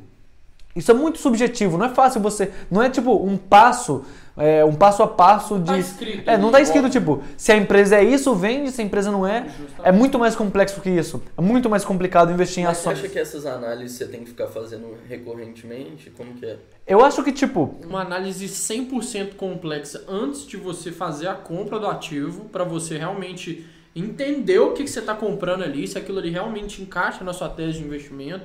[0.74, 2.52] isso é muito subjetivo, não é fácil você.
[2.70, 4.04] Não é tipo um passo,
[4.36, 5.64] é, um passo a passo de.
[5.64, 8.84] Tá escrito, é, não tá escrito tipo, se a empresa é isso, vende, se a
[8.84, 9.46] empresa não é.
[9.46, 9.72] Justamente.
[9.82, 11.20] É muito mais complexo que isso.
[11.36, 12.98] É muito mais complicado investir em Mas ações.
[12.98, 16.08] Você acha que essas análises você tem que ficar fazendo recorrentemente?
[16.10, 16.56] Como que é?
[16.86, 17.74] Eu acho que, tipo.
[17.84, 23.66] Uma análise 100% complexa antes de você fazer a compra do ativo, para você realmente
[23.94, 27.48] entender o que, que você está comprando ali, se aquilo ali realmente encaixa na sua
[27.48, 28.44] tese de investimento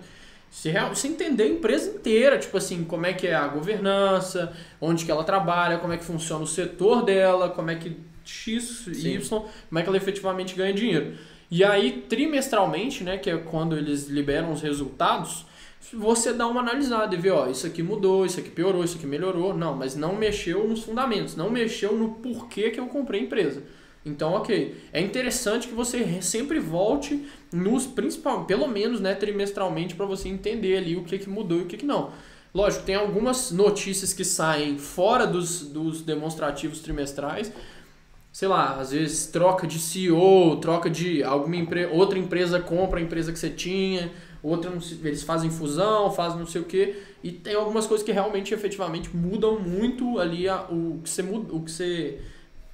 [0.56, 5.04] se, se entender a empresa inteira, tipo assim, como é que é a governança, onde
[5.04, 9.16] que ela trabalha, como é que funciona o setor dela, como é que X, Sim.
[9.16, 11.18] Y, como é que ela efetivamente ganha dinheiro.
[11.52, 15.46] E aí, trimestralmente, né, que é quando eles liberam os resultados,
[15.94, 19.06] você dá uma analisada e vê, ó, isso aqui mudou, isso aqui piorou, isso aqui
[19.06, 19.54] melhorou.
[19.54, 23.62] Não, mas não mexeu nos fundamentos, não mexeu no porquê que eu comprei a empresa.
[24.06, 24.76] Então, ok.
[24.94, 30.78] É interessante que você sempre volte nos principal, pelo menos, né, trimestralmente para você entender
[30.78, 32.12] ali o que, que mudou e o que, que não.
[32.54, 37.52] Lógico, tem algumas notícias que saem fora dos, dos demonstrativos trimestrais.
[38.32, 43.04] Sei lá, às vezes troca de CEO, troca de alguma empre outra empresa compra a
[43.04, 44.12] empresa que você tinha,
[44.44, 44.72] outra
[45.04, 49.10] eles fazem fusão, fazem não sei o que, e tem algumas coisas que realmente efetivamente
[49.16, 52.20] mudam muito ali a, o que você o que você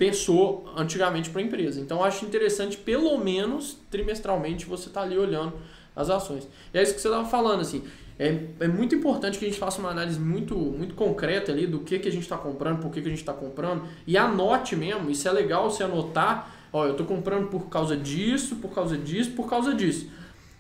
[0.02, 1.80] pensou antigamente para a empresa.
[1.80, 5.54] Então acho interessante, pelo menos trimestralmente, você tá ali olhando
[5.96, 6.48] as ações.
[6.74, 7.84] E é isso que você estava falando, assim.
[8.18, 11.82] É, é muito importante que a gente faça uma análise muito, muito concreta ali do
[11.82, 14.76] que, que a gente está comprando, por que, que a gente está comprando, e anote
[14.76, 15.08] mesmo.
[15.12, 16.52] Isso é legal você anotar.
[16.74, 20.10] Ó, eu estou comprando por causa disso, por causa disso, por causa disso.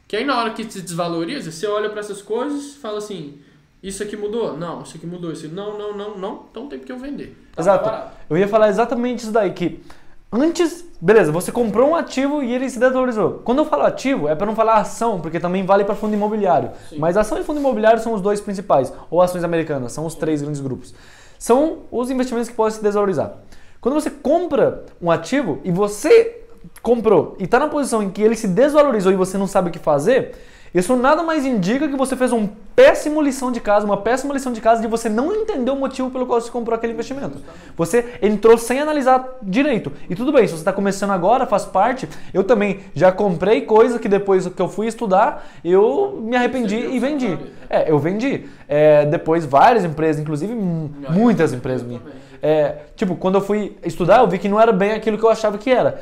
[0.08, 3.40] Que aí na hora que se desvaloriza, você olha para essas coisas e fala assim:
[3.84, 4.56] isso aqui mudou?
[4.56, 5.32] Não, isso aqui mudou.
[5.32, 6.46] Isso não, não, não, não.
[6.52, 7.36] Então tem que eu vender.
[7.56, 8.12] Tá Exato.
[8.30, 9.84] Eu ia falar exatamente isso daí, que
[10.32, 13.42] antes, beleza, você comprou um ativo e ele se desvalorizou.
[13.44, 16.72] Quando eu falo ativo, é para não falar ação, porque também vale para fundo imobiliário.
[16.90, 17.00] Sim.
[17.00, 20.42] Mas ação e fundo imobiliário são os dois principais, ou ações americanas, são os três
[20.42, 20.94] grandes grupos.
[21.40, 23.34] São os investimentos que podem se desvalorizar.
[23.82, 26.44] Quando você compra um ativo e você
[26.84, 29.72] comprou e está na posição em que ele se desvalorizou e você não sabe o
[29.72, 30.36] que fazer,
[30.74, 34.54] isso nada mais indica que você fez uma péssima lição de casa, uma péssima lição
[34.54, 37.40] de casa de você não entender o motivo pelo qual você comprou aquele investimento.
[37.76, 39.92] Você entrou sem analisar direito.
[40.10, 42.08] E tudo bem, se você está começando agora, faz parte.
[42.34, 47.00] Eu também já comprei coisa que depois que eu fui estudar, eu me arrependi e
[47.00, 47.38] vendi.
[47.70, 48.46] É, eu vendi.
[48.66, 52.04] É, depois várias empresas, inclusive muitas empresas minhas.
[52.42, 55.30] É, tipo, quando eu fui estudar, eu vi que não era bem aquilo que eu
[55.30, 56.02] achava que era.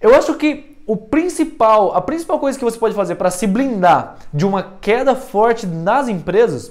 [0.00, 4.18] Eu acho que o principal, a principal coisa que você pode fazer para se blindar
[4.32, 6.70] de uma queda forte nas empresas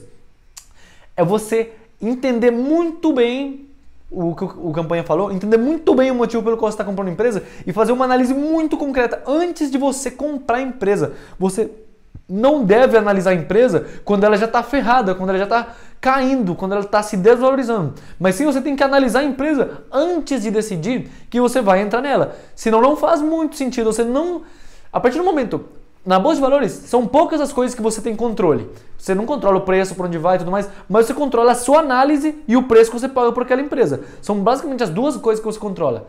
[1.18, 3.66] é você entender muito bem
[4.10, 7.10] o que o campanha falou, entender muito bem o motivo pelo qual você está comprando
[7.10, 11.14] empresa e fazer uma análise muito concreta antes de você comprar a empresa.
[11.38, 11.70] Você
[12.28, 15.68] não deve analisar a empresa quando ela já está ferrada, quando ela já está
[16.02, 17.94] caindo, quando ela está se desvalorizando.
[18.20, 22.02] Mas sim, você tem que analisar a empresa antes de decidir que você vai entrar
[22.02, 22.36] nela.
[22.56, 23.92] Senão não faz muito sentido.
[23.92, 24.44] Você não.
[24.92, 25.66] A partir do momento.
[26.06, 28.70] Na bolsa de valores, são poucas as coisas que você tem controle.
[28.96, 31.56] Você não controla o preço, por onde vai e tudo mais, mas você controla a
[31.56, 34.02] sua análise e o preço que você paga por aquela empresa.
[34.22, 36.06] São basicamente as duas coisas que você controla.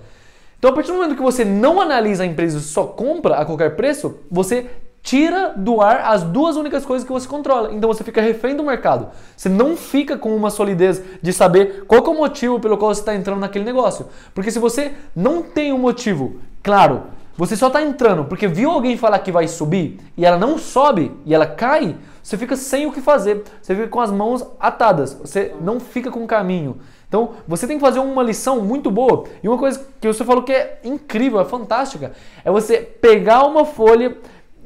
[0.58, 3.46] Então, a partir do momento que você não analisa a empresa e só compra a
[3.46, 4.66] qualquer preço, você
[5.06, 7.72] tira do ar as duas únicas coisas que você controla.
[7.72, 9.08] Então você fica refém do mercado.
[9.36, 13.02] Você não fica com uma solidez de saber qual é o motivo pelo qual você
[13.02, 14.08] está entrando naquele negócio.
[14.34, 17.04] Porque se você não tem um motivo claro,
[17.36, 21.12] você só tá entrando porque viu alguém falar que vai subir e ela não sobe
[21.24, 23.44] e ela cai, você fica sem o que fazer.
[23.62, 25.14] Você fica com as mãos atadas.
[25.14, 26.78] Você não fica com caminho.
[27.08, 29.24] Então, você tem que fazer uma lição muito boa.
[29.42, 32.12] E uma coisa que você falou que é incrível, é fantástica,
[32.44, 34.16] é você pegar uma folha,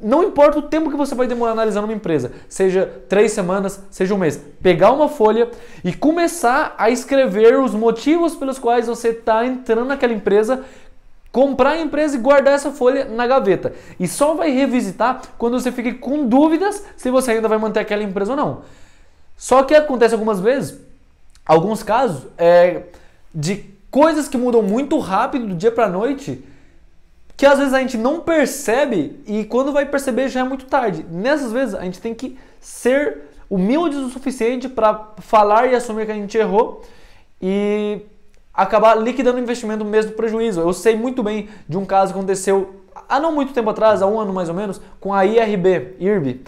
[0.01, 4.13] não importa o tempo que você vai demorar analisando uma empresa, seja três semanas, seja
[4.13, 5.49] um mês, pegar uma folha
[5.83, 10.63] e começar a escrever os motivos pelos quais você está entrando naquela empresa,
[11.31, 13.73] comprar a empresa e guardar essa folha na gaveta.
[13.99, 18.03] E só vai revisitar quando você fique com dúvidas se você ainda vai manter aquela
[18.03, 18.61] empresa ou não.
[19.37, 20.79] Só que acontece algumas vezes
[21.45, 22.83] alguns casos é,
[23.33, 26.43] de coisas que mudam muito rápido do dia para noite
[27.41, 31.03] que às vezes a gente não percebe e quando vai perceber já é muito tarde.
[31.09, 36.11] Nessas vezes a gente tem que ser humilde o suficiente para falar e assumir que
[36.11, 36.83] a gente errou
[37.41, 38.01] e
[38.53, 40.61] acabar liquidando o investimento mesmo prejuízo.
[40.61, 42.75] Eu sei muito bem de um caso que aconteceu
[43.09, 46.41] há não muito tempo atrás, há um ano mais ou menos, com a IRB, IRB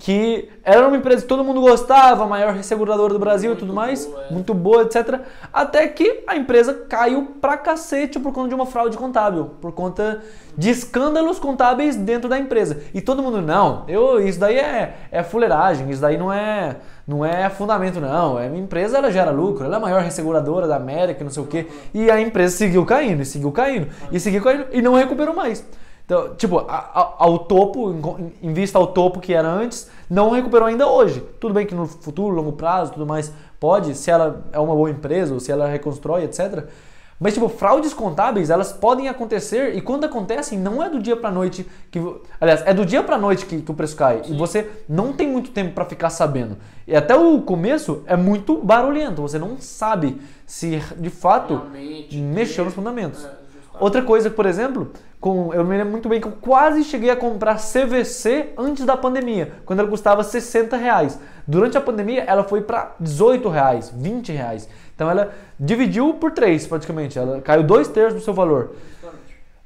[0.00, 3.60] que era uma empresa que todo mundo gostava, a maior resseguradora do Brasil muito e
[3.60, 4.32] tudo mais, boa, é.
[4.32, 5.20] muito boa, etc.
[5.52, 10.22] Até que a empresa caiu pra cacete por conta de uma fraude contábil, por conta
[10.56, 12.82] de escândalos contábeis dentro da empresa.
[12.94, 17.22] E todo mundo, não, eu, isso daí é, é fuleiragem, isso daí não é, não
[17.22, 18.38] é fundamento, não.
[18.38, 21.42] É, a empresa ela gera lucro, ela é a maior resseguradora da América, não sei
[21.42, 21.66] o quê.
[21.92, 25.62] E a empresa seguiu caindo, e seguiu caindo, e seguiu caindo, e não recuperou mais.
[26.10, 27.94] Então, tipo, ao topo,
[28.42, 31.22] em vista ao topo que era antes, não recuperou ainda hoje.
[31.38, 34.90] Tudo bem que no futuro, longo prazo, tudo mais, pode, se ela é uma boa
[34.90, 36.64] empresa ou se ela reconstrói, etc.
[37.20, 41.30] Mas, tipo, fraudes contábeis, elas podem acontecer e quando acontecem, não é do dia pra
[41.30, 42.00] noite que.
[42.40, 44.24] Aliás, é do dia pra noite que, que o preço cai.
[44.24, 44.34] Sim.
[44.34, 46.56] E você não tem muito tempo para ficar sabendo.
[46.88, 49.22] E até o começo é muito barulhento.
[49.22, 53.24] Você não sabe se de fato Realmente, mexeu nos fundamentos.
[53.24, 53.39] É,
[53.80, 57.16] Outra coisa, por exemplo, com, eu me lembro muito bem que eu quase cheguei a
[57.16, 61.18] comprar CVC antes da pandemia, quando ela custava 60 reais.
[61.46, 64.68] Durante a pandemia, ela foi para 18 reais, 20 reais.
[64.94, 68.74] Então ela dividiu por três praticamente, ela caiu dois terços do seu valor.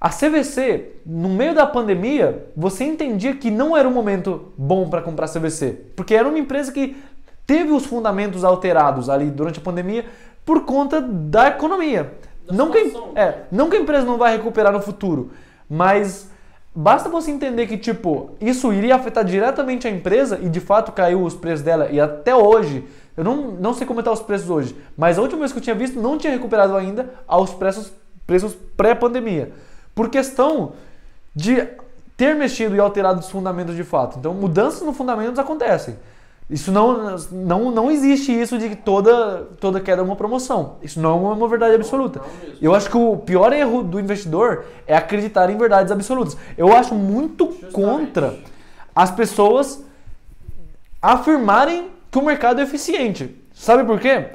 [0.01, 5.03] A CVC, no meio da pandemia, você entendia que não era um momento bom para
[5.03, 6.97] comprar CVC, porque era uma empresa que
[7.45, 10.05] teve os fundamentos alterados ali durante a pandemia
[10.45, 12.13] por conta da economia.
[12.51, 12.79] Não que,
[13.15, 15.31] é, não que a empresa não vai recuperar no futuro,
[15.69, 16.29] mas
[16.75, 21.23] basta você entender que, tipo, isso iria afetar diretamente a empresa e de fato caiu
[21.23, 22.85] os preços dela e até hoje,
[23.17, 25.75] eu não, não sei comentar os preços hoje, mas a última vez que eu tinha
[25.75, 27.93] visto não tinha recuperado ainda aos preços,
[28.27, 29.53] preços pré-pandemia.
[29.95, 30.73] Por questão
[31.35, 31.67] de
[32.17, 34.19] ter mexido e alterado os fundamentos de fato.
[34.19, 35.97] Então, mudanças nos fundamentos acontecem.
[36.49, 40.77] Isso não, não, não existe isso de que toda, toda queda é uma promoção.
[40.83, 42.21] Isso não é uma verdade absoluta.
[42.61, 46.37] Eu acho que o pior erro do investidor é acreditar em verdades absolutas.
[46.57, 48.37] Eu acho muito contra
[48.95, 49.83] as pessoas
[51.01, 53.35] afirmarem que o mercado é eficiente.
[53.55, 54.27] Sabe por quê?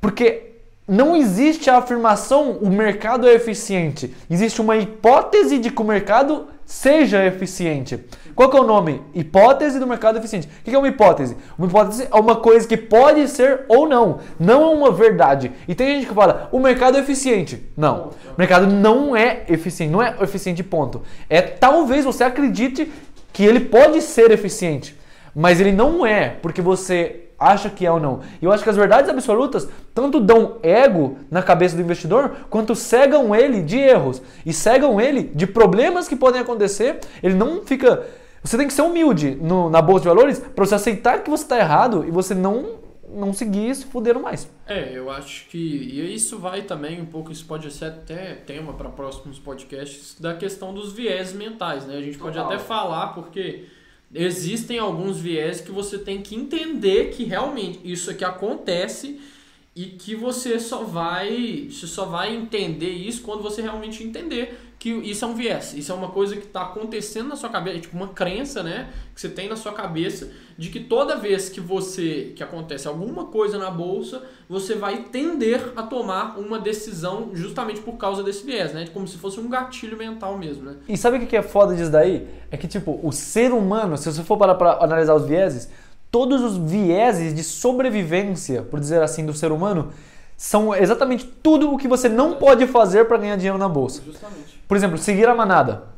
[0.00, 0.48] Porque
[0.86, 4.14] não existe a afirmação o mercado é eficiente.
[4.30, 7.98] Existe uma hipótese de que o mercado seja eficiente.
[8.34, 9.02] Qual que é o nome?
[9.14, 10.46] Hipótese do mercado eficiente.
[10.46, 11.34] O que é uma hipótese?
[11.56, 14.20] Uma hipótese é uma coisa que pode ser ou não.
[14.38, 15.50] Não é uma verdade.
[15.66, 17.66] E tem gente que fala, o mercado é eficiente.
[17.74, 18.08] Não.
[18.08, 19.90] O mercado não é eficiente.
[19.90, 21.02] Não é eficiente, ponto.
[21.30, 22.92] É talvez você acredite
[23.32, 24.94] que ele pode ser eficiente.
[25.34, 28.20] Mas ele não é, porque você acha que é ou não.
[28.42, 32.74] E eu acho que as verdades absolutas tanto dão ego na cabeça do investidor, quanto
[32.74, 36.98] cegam ele de erros e cegam ele de problemas que podem acontecer.
[37.22, 38.04] Ele não fica.
[38.42, 41.44] Você tem que ser humilde no, na bolsa de valores para você aceitar que você
[41.44, 44.50] está errado e você não não seguir se fuderam mais.
[44.66, 48.74] É, eu acho que e isso vai também um pouco, isso pode ser até tema
[48.74, 51.96] para próximos podcasts da questão dos viés mentais, né?
[51.96, 52.52] A gente pode Total.
[52.52, 53.64] até falar porque
[54.14, 59.20] existem alguns viés que você tem que entender que realmente isso aqui acontece
[59.76, 64.90] e que você só vai você só vai entender isso quando você realmente entender que
[64.90, 67.80] isso é um viés, isso é uma coisa que está acontecendo na sua cabeça, é
[67.80, 71.60] tipo uma crença, né, que você tem na sua cabeça de que toda vez que
[71.60, 77.80] você que acontece alguma coisa na bolsa, você vai tender a tomar uma decisão justamente
[77.80, 80.76] por causa desse viés, né, como se fosse um gatilho mental mesmo, né?
[80.88, 82.28] E sabe o que é foda disso daí?
[82.50, 85.68] É que tipo, o ser humano, se você for para analisar os vieses,
[86.10, 89.92] todos os vieses de sobrevivência, por dizer assim, do ser humano,
[90.38, 94.00] são exatamente tudo o que você não pode fazer para ganhar dinheiro na bolsa.
[94.06, 94.62] Justamente.
[94.68, 95.88] Por exemplo, seguir a manada.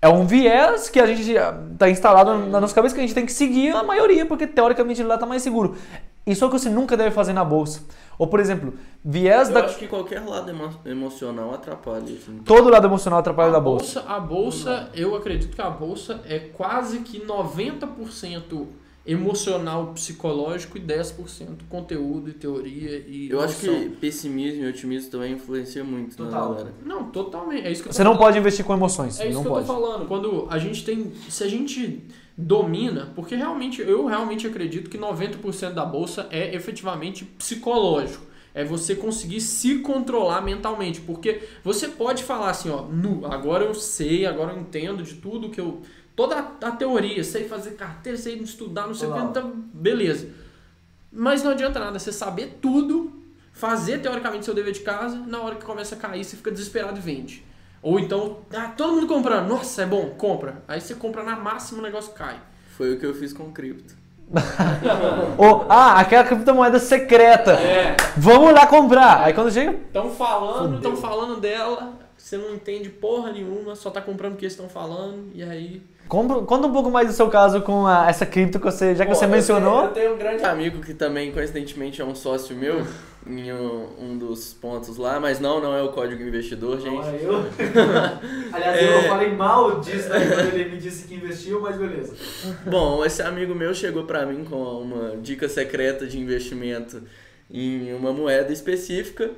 [0.00, 1.28] É um viés que a gente
[1.72, 5.02] está instalado na nossa cabeça que a gente tem que seguir a maioria, porque teoricamente
[5.02, 5.76] lá está mais seguro.
[6.24, 7.80] Isso é o que você nunca deve fazer na bolsa.
[8.16, 9.64] Ou, por exemplo, viés Eu da.
[9.64, 12.04] acho que qualquer lado emo- emocional atrapalha.
[12.04, 12.38] Assim.
[12.44, 14.04] Todo lado emocional atrapalha da a bolsa.
[14.06, 18.66] A bolsa, eu acredito que a bolsa é quase que 90%
[19.06, 23.82] emocional, psicológico e 10% conteúdo e teoria e Eu acho noção.
[23.82, 26.48] que pessimismo e otimismo também influencia muito na Total.
[26.54, 26.74] galera.
[26.84, 27.66] Não, totalmente.
[27.66, 28.24] É isso que Você não falando.
[28.26, 29.20] pode investir com emoções.
[29.20, 29.60] É isso não que pode.
[29.68, 30.08] eu tô falando.
[30.08, 31.12] Quando a gente tem.
[31.28, 32.02] Se a gente
[32.36, 38.24] domina, porque realmente, eu realmente acredito que 90% da bolsa é efetivamente psicológico.
[38.56, 41.00] É você conseguir se controlar mentalmente.
[41.00, 45.50] Porque você pode falar assim, ó, nu, agora eu sei, agora eu entendo de tudo
[45.50, 45.82] que eu.
[46.16, 50.28] Toda a, a teoria, sei fazer carteira, sei estudar, não sei o que, então, beleza.
[51.10, 53.12] Mas não adianta nada você saber tudo,
[53.52, 56.98] fazer teoricamente seu dever de casa, na hora que começa a cair, você fica desesperado
[56.98, 57.44] e vende.
[57.82, 60.62] Ou então, ah, todo mundo comprando, nossa, é bom, compra.
[60.66, 62.40] Aí você compra na máxima, o negócio cai.
[62.76, 63.94] Foi o que eu fiz com cripto.
[65.36, 67.52] Ou, ah, aquela criptomoeda secreta.
[67.52, 67.96] É.
[68.16, 69.22] Vamos lá comprar.
[69.22, 69.72] Aí quando chega.
[69.72, 74.44] Estão falando, estão falando dela, você não entende porra nenhuma, só tá comprando o que
[74.44, 75.82] eles estão falando, e aí.
[76.08, 79.10] Conta um pouco mais do seu caso com a- essa cripto que você, já que
[79.12, 79.72] Pô, você eu mencionou.
[79.78, 82.86] tenho- Eu tenho um grande amigo que também, coincidentemente, é um sócio meu
[83.26, 87.06] em um, um dos pontos lá, mas não, não é o código investidor, gente.
[87.08, 87.44] é eu.
[88.52, 92.14] Aliás, eu falei mal disso né, quando ele me disse que investiu, mas beleza.
[92.66, 97.02] Bom, esse amigo meu chegou pra mim com uma dica secreta de investimento
[97.50, 99.30] em uma moeda específica.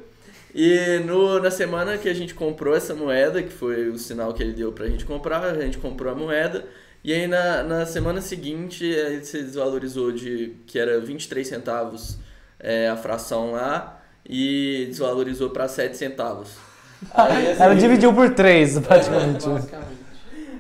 [0.58, 4.42] E no, na semana que a gente comprou essa moeda, que foi o sinal que
[4.42, 6.64] ele deu pra gente comprar, a gente comprou a moeda.
[7.04, 12.16] E aí na, na semana seguinte ele se desvalorizou de que era 23 centavos
[12.58, 16.52] é, a fração lá e desvalorizou pra 7 centavos.
[17.12, 19.44] Aí, assim, Ela dividiu por três, praticamente.
[19.46, 20.06] Basicamente.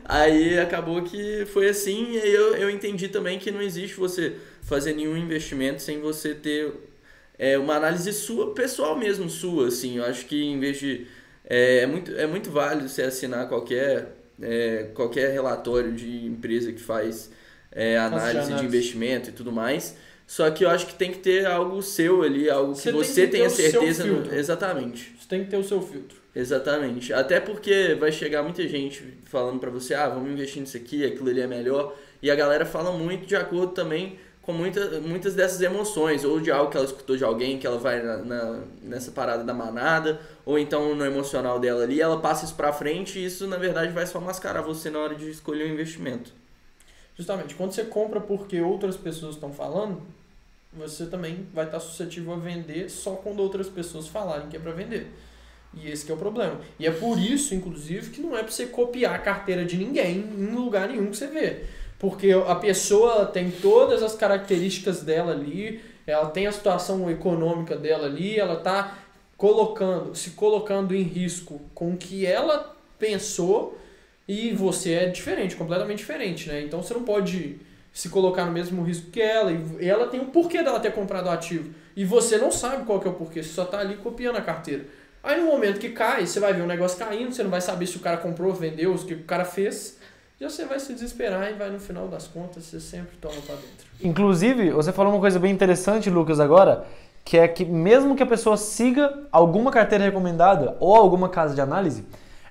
[0.04, 4.36] Aí acabou que foi assim, e aí eu, eu entendi também que não existe você
[4.62, 6.72] fazer nenhum investimento sem você ter
[7.38, 9.98] é, uma análise sua, pessoal mesmo, sua, assim.
[9.98, 11.06] Eu acho que em vez de.
[11.48, 16.80] É, é muito, é muito válido você assinar qualquer, é, qualquer relatório de empresa que
[16.80, 17.30] faz
[17.70, 19.96] é, análise de investimento e tudo mais.
[20.26, 22.92] Só que eu acho que tem que ter algo seu ali, algo que Você tem
[22.92, 24.04] você que ter tenha certeza.
[24.04, 24.34] no-.
[24.34, 25.14] Exatamente.
[25.20, 26.16] Você tem que ter o seu filtro.
[26.34, 27.12] Exatamente.
[27.12, 31.30] Até porque vai chegar muita gente falando pra você, ah, vamos investir nisso aqui, aquilo
[31.30, 31.96] ali é melhor.
[32.20, 36.50] E a galera fala muito de acordo também com muita, muitas dessas emoções, ou de
[36.52, 40.20] algo que ela escutou de alguém, que ela vai na, na- nessa parada da manada,
[40.44, 43.92] ou então no emocional dela ali, ela passa isso pra frente e isso na verdade
[43.92, 46.32] vai só mascarar você na hora de escolher o investimento.
[47.16, 50.00] Justamente, quando você compra porque outras pessoas estão falando,
[50.72, 54.72] você também vai estar suscetível a vender só quando outras pessoas falarem que é para
[54.72, 55.10] vender.
[55.74, 56.60] E esse é o problema.
[56.78, 60.18] E é por isso, inclusive, que não é para você copiar a carteira de ninguém
[60.20, 61.64] em lugar nenhum que você vê.
[61.98, 68.06] Porque a pessoa tem todas as características dela ali, ela tem a situação econômica dela
[68.06, 68.98] ali, ela está
[69.36, 73.78] colocando, se colocando em risco com o que ela pensou
[74.28, 76.62] e você é diferente, completamente diferente, né?
[76.62, 77.60] Então você não pode
[77.92, 81.26] se colocar no mesmo risco que ela e ela tem o porquê dela ter comprado
[81.26, 83.96] o ativo e você não sabe qual que é o porquê, você só tá ali
[83.96, 84.84] copiando a carteira.
[85.22, 87.86] Aí no momento que cai, você vai ver o negócio caindo, você não vai saber
[87.86, 89.98] se o cara comprou, vendeu, o que o cara fez,
[90.38, 93.54] e você vai se desesperar e vai no final das contas, você sempre toma pra
[93.54, 93.86] dentro.
[94.02, 96.86] Inclusive, você falou uma coisa bem interessante, Lucas, agora,
[97.24, 101.60] que é que mesmo que a pessoa siga alguma carteira recomendada ou alguma casa de
[101.60, 102.04] análise,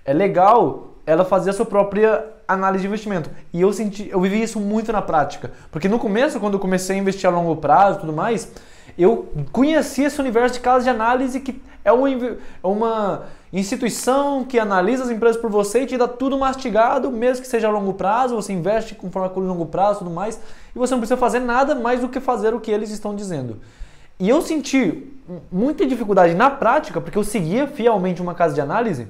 [0.04, 3.30] é legal ela fazer a sua própria análise de investimento.
[3.54, 6.96] E eu senti, eu vivi isso muito na prática, porque no começo, quando eu comecei
[6.96, 8.52] a investir a longo prazo tudo mais,
[9.04, 13.24] eu conheci esse universo de casas de análise que é uma, é uma
[13.54, 17.68] instituição que analisa as empresas por você e te dá tudo mastigado, mesmo que seja
[17.68, 20.40] a longo prazo, você investe conforme a longo prazo e tudo mais,
[20.76, 23.60] e você não precisa fazer nada mais do que fazer o que eles estão dizendo.
[24.20, 25.14] E eu senti
[25.52, 29.08] muita dificuldade na prática, porque eu seguia fielmente uma casa de análise,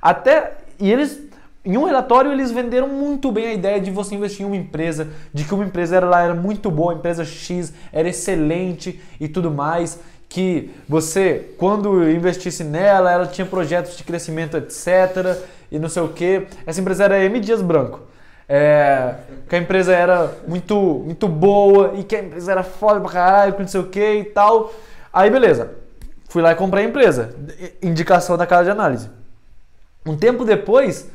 [0.00, 1.25] até e eles
[1.66, 5.08] em um relatório eles venderam muito bem a ideia de você investir em uma empresa,
[5.34, 9.26] de que uma empresa era lá era muito boa, a empresa X era excelente e
[9.26, 9.98] tudo mais,
[10.28, 16.08] que você quando investisse nela, ela tinha projetos de crescimento, etc, e não sei o
[16.08, 16.46] que.
[16.64, 18.00] Essa empresa era M Dias Branco.
[18.48, 19.16] É,
[19.48, 23.54] que a empresa era muito, muito boa e que a empresa era foda pra caralho,
[23.54, 24.72] que não sei o que e tal.
[25.12, 25.72] Aí beleza,
[26.28, 27.34] fui lá e comprei a empresa,
[27.82, 29.10] indicação da casa de análise.
[30.06, 31.10] Um tempo depois,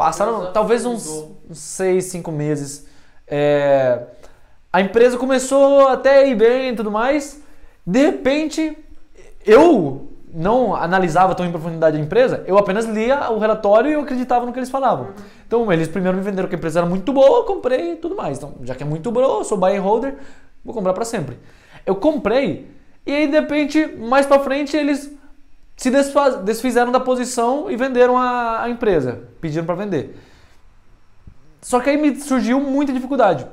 [0.00, 2.86] passaram talvez uns, uns seis, cinco meses.
[3.26, 4.00] é,
[4.72, 7.42] a empresa começou até ir bem e tudo mais.
[7.86, 8.78] De repente,
[9.44, 14.00] eu não analisava tão em profundidade a empresa, eu apenas lia o relatório e eu
[14.00, 15.08] acreditava no que eles falavam.
[15.46, 18.16] Então, eles primeiro me venderam que a empresa era muito boa, eu comprei e tudo
[18.16, 18.38] mais.
[18.38, 20.16] Então, já que é muito boa, eu sou buy and holder,
[20.64, 21.38] vou comprar para sempre.
[21.84, 22.70] Eu comprei
[23.04, 25.12] e aí de repente, mais pra frente, eles
[25.80, 30.14] se desfaz- desfizeram da posição e venderam a, a empresa, pediram pra vender.
[31.62, 33.46] Só que aí me surgiu muita dificuldade.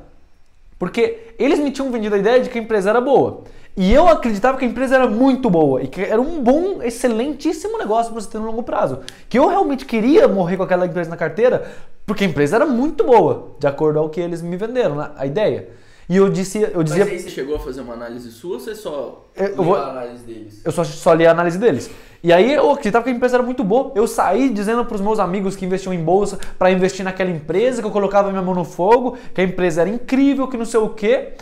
[0.78, 3.44] Porque eles me tinham vendido a ideia de que a empresa era boa.
[3.78, 7.78] E eu acreditava que a empresa era muito boa e que era um bom, excelentíssimo
[7.78, 9.00] negócio para você ter no longo prazo.
[9.30, 11.72] Que eu realmente queria morrer com aquela empresa na carteira
[12.06, 15.26] porque a empresa era muito boa, de acordo ao que eles me venderam, né, a
[15.26, 15.70] ideia.
[16.10, 18.60] E eu disse, eu dizia, Mas aí você chegou a fazer uma análise sua ou
[18.60, 20.62] você só Eu- eu vou- a análise deles?
[20.66, 21.90] eu só, só li a análise deles.
[22.24, 23.92] E aí eu acreditava que a empresa era muito boa.
[23.96, 27.82] Eu saí dizendo para os meus amigos que investiam em bolsa para investir naquela empresa,
[27.82, 30.80] que eu colocava minha mão no fogo, que a empresa era incrível, que não sei
[30.80, 31.34] o quê.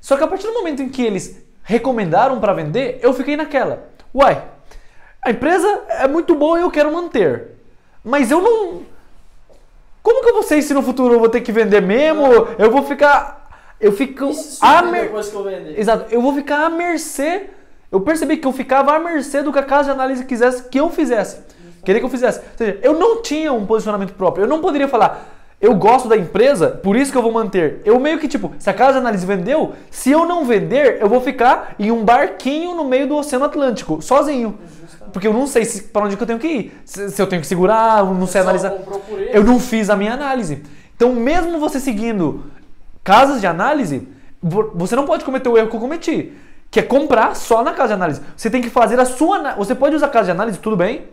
[0.00, 3.84] Só que a partir do momento em que eles recomendaram para vender, eu fiquei naquela.
[4.14, 4.42] Uai,
[5.24, 7.50] a empresa é muito boa e eu quero manter.
[8.04, 8.82] Mas eu não.
[10.02, 12.26] Como que eu vou sei se no futuro eu vou ter que vender mesmo?
[12.58, 13.48] Eu vou ficar.
[13.80, 14.30] Eu fico.
[14.60, 15.78] à mer- depois que eu vender.
[15.78, 17.50] Exato, eu vou ficar à mercê.
[17.92, 20.80] Eu percebi que eu ficava à mercê do que a casa de análise quisesse que
[20.80, 21.38] eu fizesse.
[21.84, 22.38] Queria que eu fizesse.
[22.38, 24.44] Ou seja, eu não tinha um posicionamento próprio.
[24.44, 25.28] Eu não poderia falar,
[25.60, 27.82] eu gosto da empresa, por isso que eu vou manter.
[27.84, 31.08] Eu meio que tipo, se a casa de análise vendeu, se eu não vender, eu
[31.08, 34.58] vou ficar em um barquinho no meio do Oceano Atlântico, sozinho.
[35.12, 36.80] Porque eu não sei se, para onde que eu tenho que ir.
[36.86, 38.72] Se, se eu tenho que segurar, eu não sei Só analisar.
[39.32, 40.62] Eu não fiz a minha análise.
[40.96, 42.44] Então, mesmo você seguindo
[43.04, 44.08] casas de análise,
[44.42, 46.32] vo- você não pode cometer o erro que eu cometi,
[46.72, 48.22] que é comprar só na casa de análise.
[48.34, 49.54] Você tem que fazer a sua.
[49.56, 51.04] Você pode usar casa de análise, tudo bem.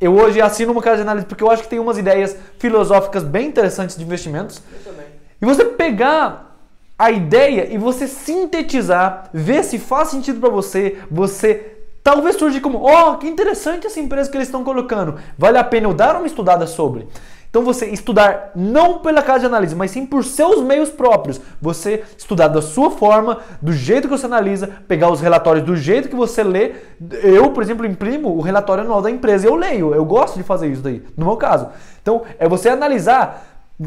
[0.00, 3.24] Eu hoje assino uma casa de análise porque eu acho que tem umas ideias filosóficas
[3.24, 4.62] bem interessantes de investimentos.
[4.72, 5.06] Eu também.
[5.42, 6.56] E você pegar
[6.96, 12.82] a ideia e você sintetizar, ver se faz sentido para você, você talvez surge como,
[12.82, 15.18] ó, que interessante essa empresa que eles estão colocando.
[15.36, 17.08] Vale a pena eu dar uma estudada sobre.
[17.50, 21.40] Então você estudar não pela casa de análise, mas sim por seus meios próprios.
[21.60, 26.08] Você estudar da sua forma, do jeito que você analisa, pegar os relatórios do jeito
[26.08, 26.74] que você lê.
[27.22, 29.92] Eu, por exemplo, imprimo o relatório anual da empresa e eu leio.
[29.92, 31.68] Eu gosto de fazer isso daí, no meu caso.
[32.00, 33.46] Então, é você analisar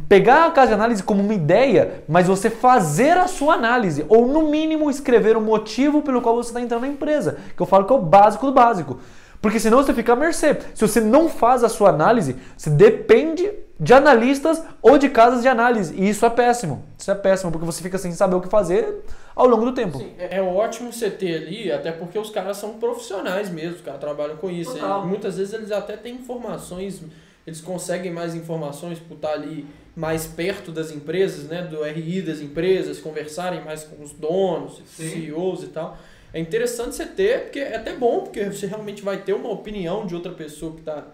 [0.09, 4.27] pegar a casa de análise como uma ideia, mas você fazer a sua análise, ou
[4.27, 7.85] no mínimo escrever o motivo pelo qual você está entrando na empresa, que eu falo
[7.85, 8.99] que é o básico do básico.
[9.43, 10.57] Porque senão você fica à mercê.
[10.73, 15.49] Se você não faz a sua análise, você depende de analistas ou de casas de
[15.49, 15.93] análise.
[15.97, 16.85] E isso é péssimo.
[16.97, 19.03] Isso é péssimo, porque você fica sem saber o que fazer
[19.35, 19.97] ao longo do tempo.
[19.97, 23.81] Sim, é é ótimo você ter ali, até porque os caras são profissionais mesmo, os
[23.81, 24.75] caras trabalham com isso.
[24.75, 25.03] Total.
[25.03, 27.01] E muitas vezes eles até têm informações,
[27.45, 32.39] eles conseguem mais informações por estar ali mais perto das empresas, né, do RI das
[32.39, 35.09] empresas, conversarem mais com os donos, Sim.
[35.09, 35.97] CEOs e tal.
[36.33, 40.07] É interessante você ter, porque é até bom, porque você realmente vai ter uma opinião
[40.07, 41.05] de outra pessoa que tá,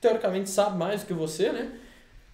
[0.00, 1.72] teoricamente sabe mais do que você, né?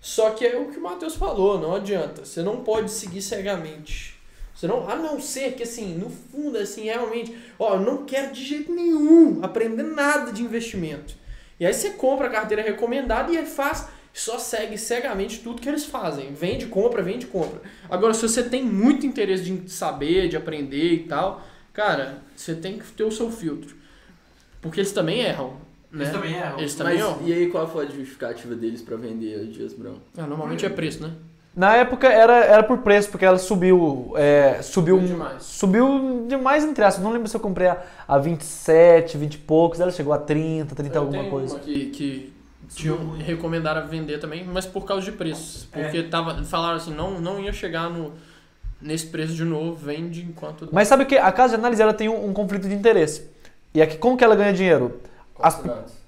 [0.01, 2.25] Só que é o que o Matheus falou, não adianta.
[2.25, 4.19] Você não pode seguir cegamente.
[4.55, 8.33] Você não, a não ser que assim, no fundo, assim, realmente, ó, eu não quero
[8.33, 11.15] de jeito nenhum aprender nada de investimento.
[11.59, 15.69] E aí você compra a carteira recomendada e aí faz, só segue cegamente tudo que
[15.69, 16.33] eles fazem.
[16.33, 17.61] Vende, compra, vende, compra.
[17.89, 21.43] Agora, se você tem muito interesse de saber, de aprender e tal,
[21.79, 23.77] cara, você tem que ter o seu filtro.
[24.61, 25.53] Porque eles também erram.
[25.93, 26.03] Né?
[26.03, 26.59] Eles também erram.
[26.59, 27.19] Eles também Mas erram.
[27.25, 29.95] e aí qual foi a justificativa deles pra vender a Dias Brown?
[30.17, 31.13] Ah, normalmente é preço, né?
[31.55, 34.13] Na época era, era por preço, porque ela subiu.
[34.17, 35.43] é, subiu, Subiu demais.
[35.45, 37.03] Subiu demais entre aspas.
[37.03, 39.79] Não lembro se eu comprei a, a 27, 20 e poucos.
[39.79, 41.55] Ela chegou a 30, 30 Eu alguma tenho coisa.
[41.55, 42.33] uma que, que
[42.75, 45.69] tinham, recomendaram vender também, mas por causa de preço.
[45.73, 45.83] É.
[45.83, 48.13] Porque tava, falaram assim, não, não ia chegar no,
[48.81, 50.69] nesse preço de novo, vende enquanto...
[50.73, 51.17] Mas sabe o que?
[51.17, 53.29] A casa de análise ela tem um, um conflito de interesse.
[53.75, 55.01] E aqui, como que ela ganha dinheiro?
[55.41, 55.61] As-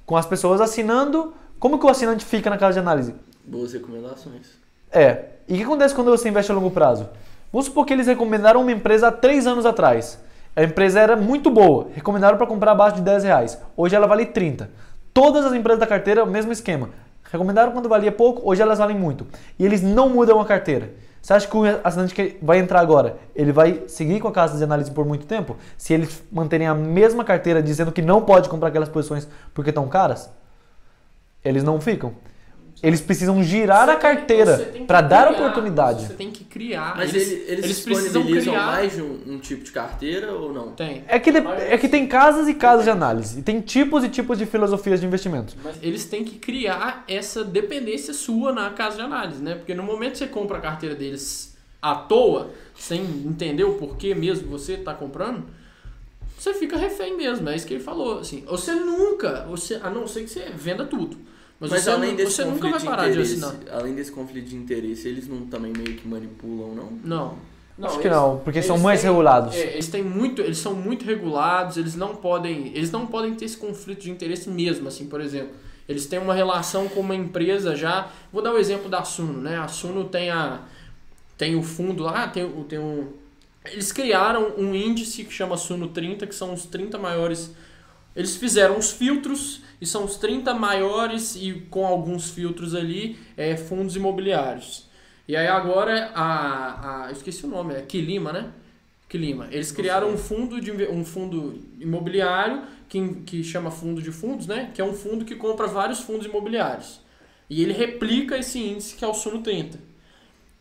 [0.07, 1.33] com as pessoas assinando.
[1.59, 3.15] Como que o assinante fica na casa de análise?
[3.45, 4.47] Boas recomendações.
[4.91, 5.25] É.
[5.49, 7.09] E o que acontece quando você investe a longo prazo?
[7.53, 10.19] Vamos supor que eles recomendaram uma empresa há 3 anos atrás.
[10.55, 13.59] A empresa era muito boa, recomendaram para comprar abaixo de 10 reais.
[13.77, 14.71] Hoje ela vale 30.
[15.15, 16.91] Todas as empresas da carteira, o mesmo esquema.
[17.31, 19.27] Recomendaram quando valia pouco, hoje elas valem muito.
[19.59, 20.91] E eles não mudam a carteira.
[21.21, 24.57] Você acha que o assinante que vai entrar agora, ele vai seguir com a casa
[24.57, 25.57] de análise por muito tempo?
[25.77, 29.87] Se eles manterem a mesma carteira dizendo que não pode comprar aquelas posições porque estão
[29.89, 30.31] caras?
[31.45, 32.15] Eles não ficam.
[32.83, 34.57] Eles precisam girar Você a carteira
[34.87, 36.07] para dar criar, oportunidade.
[36.07, 36.97] Você tem que criar.
[36.97, 38.67] Mas eles, eles, eles, precisam disponibilizam criar...
[38.67, 40.73] mais de um, um tipo de carteira ou não?
[40.73, 41.05] Tem.
[41.07, 43.41] É que, de- é que tem casas e casas de análise.
[43.41, 45.55] E tem tipos e tipos de filosofias de investimento.
[45.63, 49.57] Mas eles têm que criar essa dependência sua na casa de análise, né?
[49.57, 54.15] Porque no momento que você compra a carteira deles à toa, sem entender o porquê
[54.15, 55.45] mesmo você está comprando,
[56.39, 57.47] você fica refém mesmo.
[57.51, 58.21] É isso que ele falou.
[58.21, 61.19] Assim, você nunca, você, a não ser que você venda tudo.
[61.61, 63.55] Mas, Mas você, além desse você nunca conflito vai parar de interesse, assinar.
[63.79, 66.93] além desse conflito de interesse, eles não também meio que manipulam, não?
[67.05, 67.51] Não.
[67.77, 69.55] Não, Acho que eles- não, porque são mais têm- regulados.
[69.55, 73.45] É, eles têm muito, eles são muito regulados, eles não podem, eles não podem ter
[73.47, 75.51] esse conflito de interesse mesmo, assim, por exemplo.
[75.89, 78.09] Eles têm uma relação com uma empresa já.
[78.33, 79.59] Vou dar o exemplo da Suno, né?
[79.59, 80.61] A Suno tem a
[81.39, 83.09] tem o fundo lá, tem, o- tem um
[83.65, 87.51] eles criaram um índice que chama Suno 30, que são os 30 maiores.
[88.15, 93.57] Eles fizeram os filtros e são os 30 maiores e com alguns filtros ali, é,
[93.57, 94.89] fundos imobiliários.
[95.27, 98.51] E aí agora a, a esqueci o nome, é Quilima, né?
[99.09, 99.49] Quilima.
[99.51, 104.71] Eles criaram um fundo de um fundo imobiliário que, que chama fundo de fundos, né?
[104.75, 107.01] Que é um fundo que compra vários fundos imobiliários.
[107.49, 109.79] E ele replica esse índice que é o Suno 30.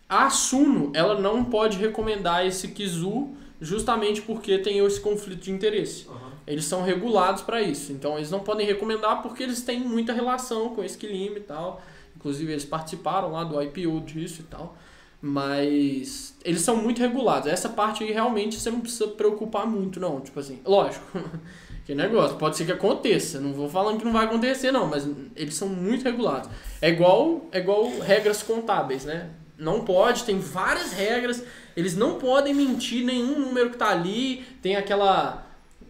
[0.08, 6.08] A Suno, ela não pode recomendar esse Kizu justamente porque tem esse conflito de interesse.
[6.50, 7.92] Eles são regulados para isso.
[7.92, 11.80] Então eles não podem recomendar porque eles têm muita relação com esse Quilima e tal.
[12.16, 14.76] Inclusive eles participaram lá do IPO disso e tal.
[15.22, 17.48] Mas eles são muito regulados.
[17.48, 20.20] Essa parte aí realmente você não precisa preocupar muito, não.
[20.22, 21.06] Tipo assim, lógico.
[21.86, 23.40] Que negócio, pode ser que aconteça.
[23.40, 26.48] Não vou falando que não vai acontecer, não, mas eles são muito regulados.
[26.80, 29.32] É igual, é igual regras contábeis, né?
[29.58, 31.44] Não pode, tem várias regras.
[31.76, 34.46] Eles não podem mentir nenhum número que tá ali.
[34.62, 35.49] Tem aquela.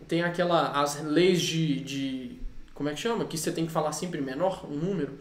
[0.10, 0.72] Tem aquela.
[0.72, 1.80] As leis de.
[1.80, 2.32] de
[2.74, 3.24] como é que chama?
[3.26, 5.12] Que você tem que falar sempre menor, um número.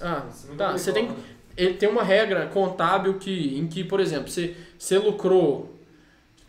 [0.00, 0.72] Ah, tá.
[0.78, 1.10] Você tem,
[1.56, 5.74] ele tem uma regra contábil que, em que, por exemplo, você, você lucrou.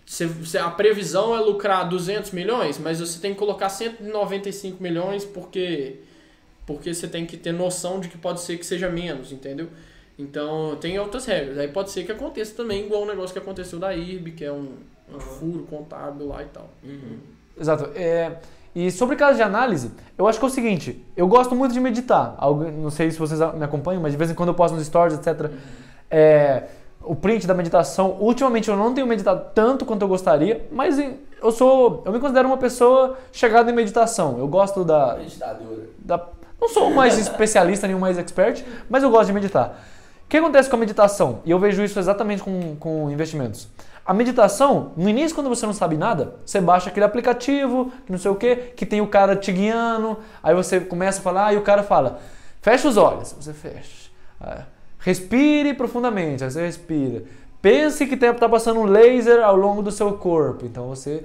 [0.05, 5.25] Você, você- a previsão é lucrar 200 milhões, mas você tem que colocar 195 milhões
[5.25, 5.95] porque,
[6.65, 9.67] porque você tem que ter noção de que pode ser que seja menos, entendeu?
[10.19, 11.57] Então tem outras regras.
[11.57, 14.51] Aí pode ser que aconteça também, igual o negócio que aconteceu da IRB, que é
[14.51, 14.75] um,
[15.13, 16.67] um furo contábil lá e tal.
[17.59, 17.89] Exato.
[17.95, 18.33] É,
[18.75, 21.79] e sobre casos de análise, eu acho que é o seguinte, eu gosto muito de
[21.79, 22.35] meditar.
[22.37, 24.85] Algo, não sei se vocês me acompanham, mas de vez em quando eu posto nos
[24.85, 25.49] stories, etc.
[26.11, 26.63] É,
[27.01, 28.17] o print da meditação.
[28.19, 30.97] Ultimamente eu não tenho meditado tanto quanto eu gostaria, mas
[31.41, 34.37] eu sou, eu me considero uma pessoa chegada em meditação.
[34.39, 35.81] Eu gosto da, Meditadora.
[35.99, 36.27] da-
[36.59, 39.79] não sou o mais especialista, nem o mais expert, mas eu gosto de meditar.
[40.25, 41.39] O que acontece com a meditação?
[41.45, 43.67] E eu vejo isso exatamente com, com investimentos.
[44.05, 48.19] A meditação, no início, quando você não sabe nada, você baixa aquele aplicativo, que não
[48.19, 51.57] sei o que, que tem o cara te guiando, aí você começa a falar e
[51.57, 52.19] o cara fala,
[52.61, 54.11] fecha os olhos, você fecha.
[54.39, 54.63] Ah,
[54.99, 57.23] Respire profundamente, aí você respira.
[57.61, 61.23] Pense que está passando um laser ao longo do seu corpo, então você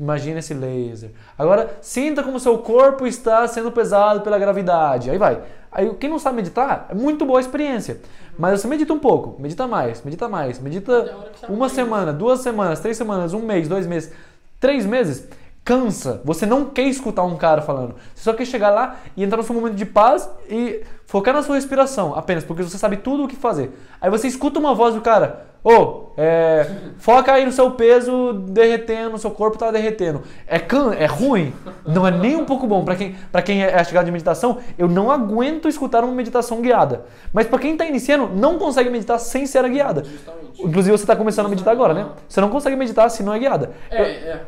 [0.00, 1.10] Imagina esse laser.
[1.36, 5.10] Agora, sinta como seu corpo está sendo pesado pela gravidade.
[5.10, 5.42] Aí vai.
[5.70, 8.00] Aí, quem não sabe meditar, é muito boa experiência.
[8.40, 12.40] Mas você medita um pouco, medita mais, medita mais, medita que você uma semana, duas
[12.40, 14.10] semanas, três semanas, um mês, dois meses,
[14.58, 15.28] três meses.
[15.64, 16.20] Cansa.
[16.24, 17.94] Você não quer escutar um cara falando.
[18.14, 21.42] Você só quer chegar lá e entrar no seu momento de paz e focar na
[21.42, 23.70] sua respiração apenas, porque você sabe tudo o que fazer.
[24.00, 25.48] Aí você escuta uma voz do cara.
[25.62, 30.22] Ô, é, foca aí no seu peso derretendo, seu corpo tá derretendo.
[30.46, 31.52] É can, é ruim,
[31.86, 32.82] não é nem um pouco bom.
[32.82, 37.04] Pra quem, pra quem é chegado de meditação, eu não aguento escutar uma meditação guiada.
[37.30, 40.02] Mas pra quem tá iniciando, não consegue meditar sem ser guiada.
[40.02, 40.62] Justamente.
[40.64, 42.06] Inclusive você tá começando a meditar agora, né?
[42.26, 43.72] Você não consegue meditar se não é guiada.
[43.90, 44.40] É, Eu- é.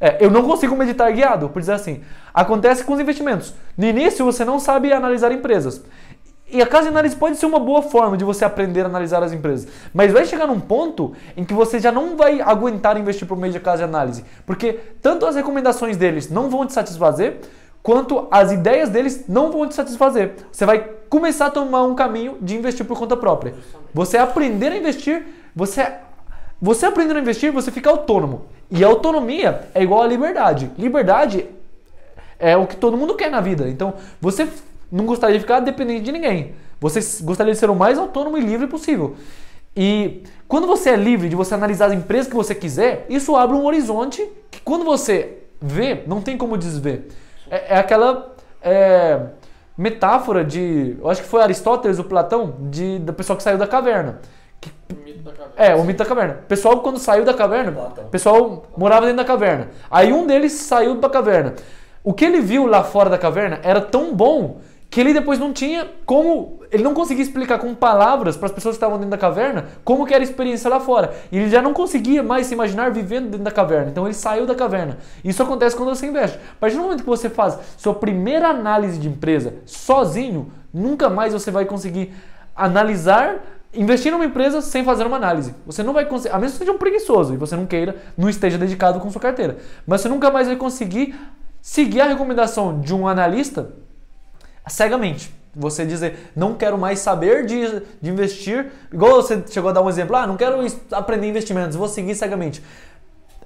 [0.00, 2.02] É, eu não consigo meditar guiado, por dizer assim.
[2.32, 3.52] Acontece com os investimentos.
[3.76, 5.82] No início você não sabe analisar empresas.
[6.52, 9.22] E a casa de análise pode ser uma boa forma de você aprender a analisar
[9.22, 9.68] as empresas.
[9.94, 13.52] Mas vai chegar num ponto em que você já não vai aguentar investir por meio
[13.52, 14.24] de casa de análise.
[14.44, 17.40] Porque tanto as recomendações deles não vão te satisfazer,
[17.82, 20.34] quanto as ideias deles não vão te satisfazer.
[20.50, 23.54] Você vai começar a tomar um caminho de investir por conta própria.
[23.94, 25.24] Você aprender a investir,
[25.54, 25.86] você
[26.60, 28.46] você aprendendo a investir, você fica autônomo.
[28.70, 30.70] E autonomia é igual a liberdade.
[30.78, 31.46] Liberdade
[32.38, 33.68] é o que todo mundo quer na vida.
[33.68, 34.48] Então, você
[34.90, 36.54] não gostaria de ficar dependente de ninguém.
[36.80, 39.16] Você gostaria de ser o mais autônomo e livre possível.
[39.76, 43.56] E quando você é livre de você analisar as empresas que você quiser, isso abre
[43.56, 47.08] um horizonte que quando você vê, não tem como desver.
[47.50, 49.20] É, é aquela é,
[49.76, 53.66] metáfora de, eu acho que foi Aristóteles ou Platão, de, da pessoa que saiu da
[53.66, 54.20] caverna.
[54.90, 55.09] O
[55.44, 55.62] cabeça.
[55.62, 56.40] É, o mito da caverna.
[56.42, 59.68] O pessoal, quando saiu da caverna, o pessoal morava dentro da caverna.
[59.90, 61.54] Aí um deles saiu da caverna.
[62.02, 64.60] O que ele viu lá fora da caverna era tão bom
[64.90, 66.60] que ele depois não tinha como.
[66.72, 70.06] Ele não conseguia explicar com palavras para as pessoas que estavam dentro da caverna como
[70.06, 71.14] que era a experiência lá fora.
[71.30, 73.90] E ele já não conseguia mais se imaginar vivendo dentro da caverna.
[73.90, 74.98] Então ele saiu da caverna.
[75.24, 76.38] Isso acontece quando você investe.
[76.38, 81.32] A partir do momento que você faz sua primeira análise de empresa sozinho, nunca mais
[81.32, 82.12] você vai conseguir
[82.56, 83.36] analisar
[83.72, 85.54] investir numa empresa sem fazer uma análise.
[85.66, 88.28] Você não vai conseguir, a menos que seja um preguiçoso e você não queira, não
[88.28, 89.58] esteja dedicado com sua carteira.
[89.86, 91.14] Mas você nunca mais vai conseguir
[91.62, 93.70] seguir a recomendação de um analista
[94.66, 95.32] cegamente.
[95.54, 98.70] Você dizer, não quero mais saber de, de investir.
[98.92, 102.62] Igual você chegou a dar um exemplo, ah, não quero aprender investimentos, vou seguir cegamente.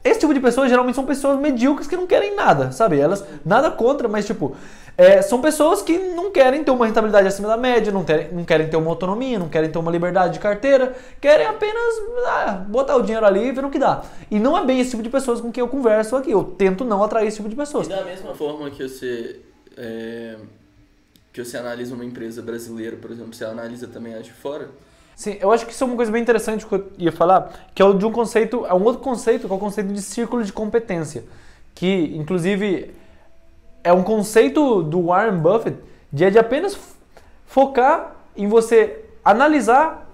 [0.03, 3.01] Esse tipo de pessoas geralmente são pessoas medíocres que não querem nada, sabe?
[3.01, 4.55] Elas nada contra, mas tipo,
[4.97, 8.45] é, são pessoas que não querem ter uma rentabilidade acima da média, não, ter, não
[8.45, 11.95] querem ter uma autonomia, não querem ter uma liberdade de carteira, querem apenas
[12.27, 14.05] ah, botar o dinheiro ali e ver no que dá.
[14.31, 16.31] E não é bem esse tipo de pessoas com quem eu converso aqui.
[16.31, 17.87] Eu tento não atrair esse tipo de pessoas.
[17.87, 19.41] E da mesma forma que você
[19.77, 20.37] é,
[21.33, 24.71] que você analisa uma empresa brasileira, por exemplo, você analisa também as de fora?
[25.17, 27.83] Sim, eu acho que isso é uma coisa bem interessante que eu ia falar, que
[27.83, 30.43] é o de um conceito, é um outro conceito, que é o conceito de círculo
[30.45, 31.25] de competência,
[31.75, 32.95] que inclusive
[33.85, 35.79] é um conceito do Warren Buffett
[36.11, 36.77] de, de apenas
[37.47, 40.11] focar em você analisar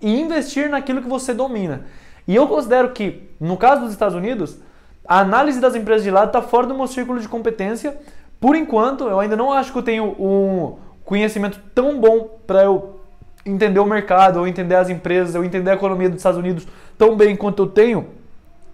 [0.00, 1.86] e investir naquilo que você domina.
[2.28, 4.58] E eu considero que, no caso dos Estados Unidos,
[5.06, 7.96] a análise das empresas de lá está fora do meu círculo de competência.
[8.40, 13.00] Por enquanto, eu ainda não acho que eu tenho um conhecimento tão bom para eu
[13.44, 16.66] entender o mercado, eu entender as empresas, eu entender a economia dos Estados Unidos
[16.96, 18.08] tão bem quanto eu tenho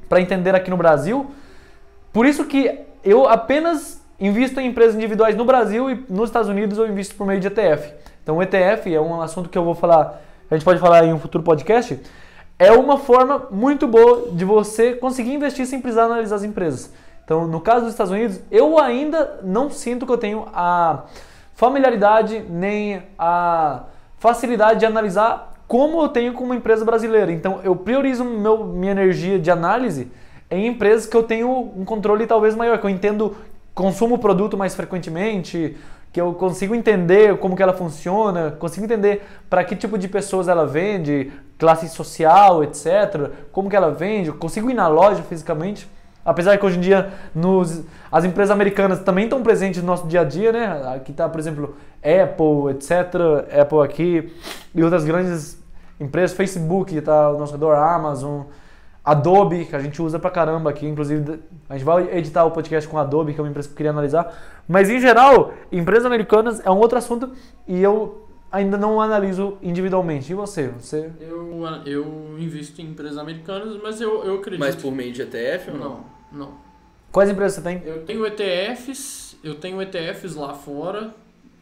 [0.09, 1.31] para entender aqui no Brasil.
[2.13, 6.77] Por isso que eu apenas invisto em empresas individuais no Brasil e nos Estados Unidos
[6.79, 7.95] eu invisto por meio de ETF.
[8.23, 11.13] Então o ETF é um assunto que eu vou falar, a gente pode falar em
[11.13, 11.99] um futuro podcast,
[12.59, 16.93] é uma forma muito boa de você conseguir investir sem precisar analisar as empresas.
[17.25, 21.05] Então, no caso dos Estados Unidos, eu ainda não sinto que eu tenho a
[21.55, 23.85] familiaridade nem a
[24.19, 27.31] facilidade de analisar como eu tenho com uma empresa brasileira.
[27.31, 30.11] Então, eu priorizo meu, minha energia de análise
[30.51, 33.37] em empresas que eu tenho um controle talvez maior, que eu entendo,
[33.75, 35.77] consumo o produto mais frequentemente,
[36.13, 40.49] que eu consigo entender como que ela funciona, consigo entender para que tipo de pessoas
[40.49, 43.31] ela vende, classe social, etc.
[43.53, 45.89] Como que ela vende, consigo ir na loja fisicamente.
[46.25, 50.21] Apesar que hoje em dia nos, as empresas americanas também estão presentes no nosso dia
[50.21, 50.95] a dia, né?
[50.95, 53.59] Aqui está, por exemplo, Apple, etc.
[53.61, 54.33] Apple aqui
[54.75, 55.59] e outras grandes
[55.99, 58.43] empresas, Facebook está ao nosso redor, Amazon,
[59.11, 62.89] Adobe, que a gente usa pra caramba aqui, inclusive a gente vai editar o podcast
[62.89, 64.63] com Adobe, que é uma empresa que eu queria analisar.
[64.69, 67.33] Mas em geral, empresas americanas é um outro assunto
[67.67, 70.31] e eu ainda não analiso individualmente.
[70.31, 70.69] E você?
[70.69, 74.61] Você Eu, eu invisto em empresas americanas, mas eu, eu acredito.
[74.61, 75.89] Mas por meio de ETF ou não?
[75.89, 76.55] Não, não.
[77.11, 77.83] Quais empresas você tem?
[77.85, 81.13] Eu tenho ETFs, eu tenho ETFs lá fora,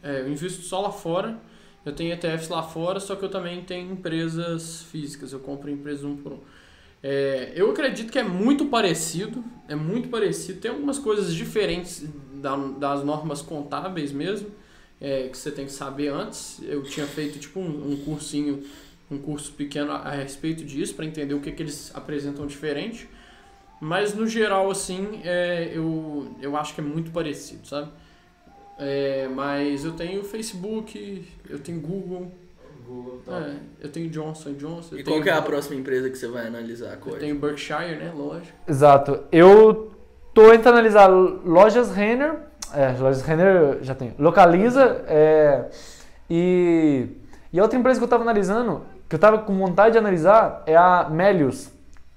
[0.03, 1.37] é, eu invisto só lá fora.
[1.85, 6.03] Eu tenho ETFs lá fora, só que eu também tenho empresas físicas, eu compro empresas
[6.03, 6.39] um por um.
[7.01, 10.59] É, eu acredito que é muito parecido, é muito parecido.
[10.59, 14.49] Tem algumas coisas diferentes da- das normas contábeis mesmo,
[14.99, 16.59] é, que você tem que saber antes.
[16.63, 18.63] Eu tinha feito tipo um, um cursinho,
[19.09, 23.07] um curso pequeno a, a respeito disso, para entender o que, que eles apresentam diferente.
[23.81, 27.89] Mas no geral, assim, é, eu, eu acho que é muito parecido, sabe?
[28.77, 32.31] É, mas eu tenho Facebook, eu tenho Google,
[33.27, 36.27] é, eu tenho Johnson Johnson, E tenho, qual que é a próxima empresa que você
[36.27, 38.11] vai analisar, eu tenho Berkshire, né?
[38.15, 38.57] Lógico.
[38.67, 39.23] Exato.
[39.31, 39.91] Eu
[40.33, 42.37] tô tentando analisar lojas Renner,
[42.73, 45.65] é, lojas Renner já tem, Localiza, é,
[46.29, 47.07] e,
[47.51, 50.63] e a outra empresa que eu tava analisando, que eu tava com vontade de analisar,
[50.65, 51.71] é a Melius,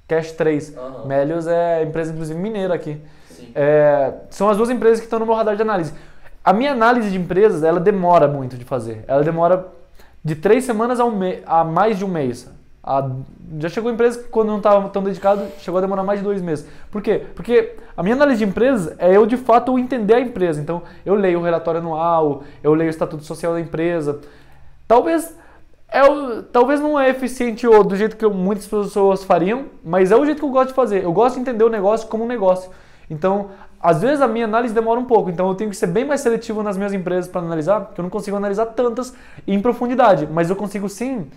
[0.07, 0.77] Cash 3.
[0.77, 1.07] Aham.
[1.07, 3.01] Melius é empresa, inclusive, mineira aqui.
[3.55, 5.93] É, são as duas empresas que estão no meu radar de análise.
[6.45, 9.05] A minha análise de empresas, ela demora muito de fazer.
[9.07, 9.67] Ela demora
[10.25, 12.51] de três semanas a, um me- a mais de um mês.
[12.83, 13.11] A-
[13.59, 16.41] já chegou empresa que quando não estava tão dedicado, chegou a demorar mais de dois
[16.41, 16.67] meses.
[16.91, 17.23] Por quê?
[17.35, 20.61] Porque a minha análise de empresas é eu de fato entender a empresa.
[20.61, 24.21] Então eu leio o relatório anual, eu leio o estatuto social da empresa.
[24.89, 25.37] Talvez
[25.89, 26.01] é
[26.53, 30.39] talvez não é eficiente ou do jeito que muitas pessoas fariam, mas é o jeito
[30.39, 31.05] que eu gosto de fazer.
[31.05, 32.71] Eu gosto de entender o negócio como um negócio.
[33.11, 33.51] Então,
[33.83, 36.21] às vezes a minha análise demora um pouco, então eu tenho que ser bem mais
[36.21, 39.13] seletivo nas minhas empresas para analisar, porque eu não consigo analisar tantas
[39.47, 41.29] em profundidade, mas eu consigo sim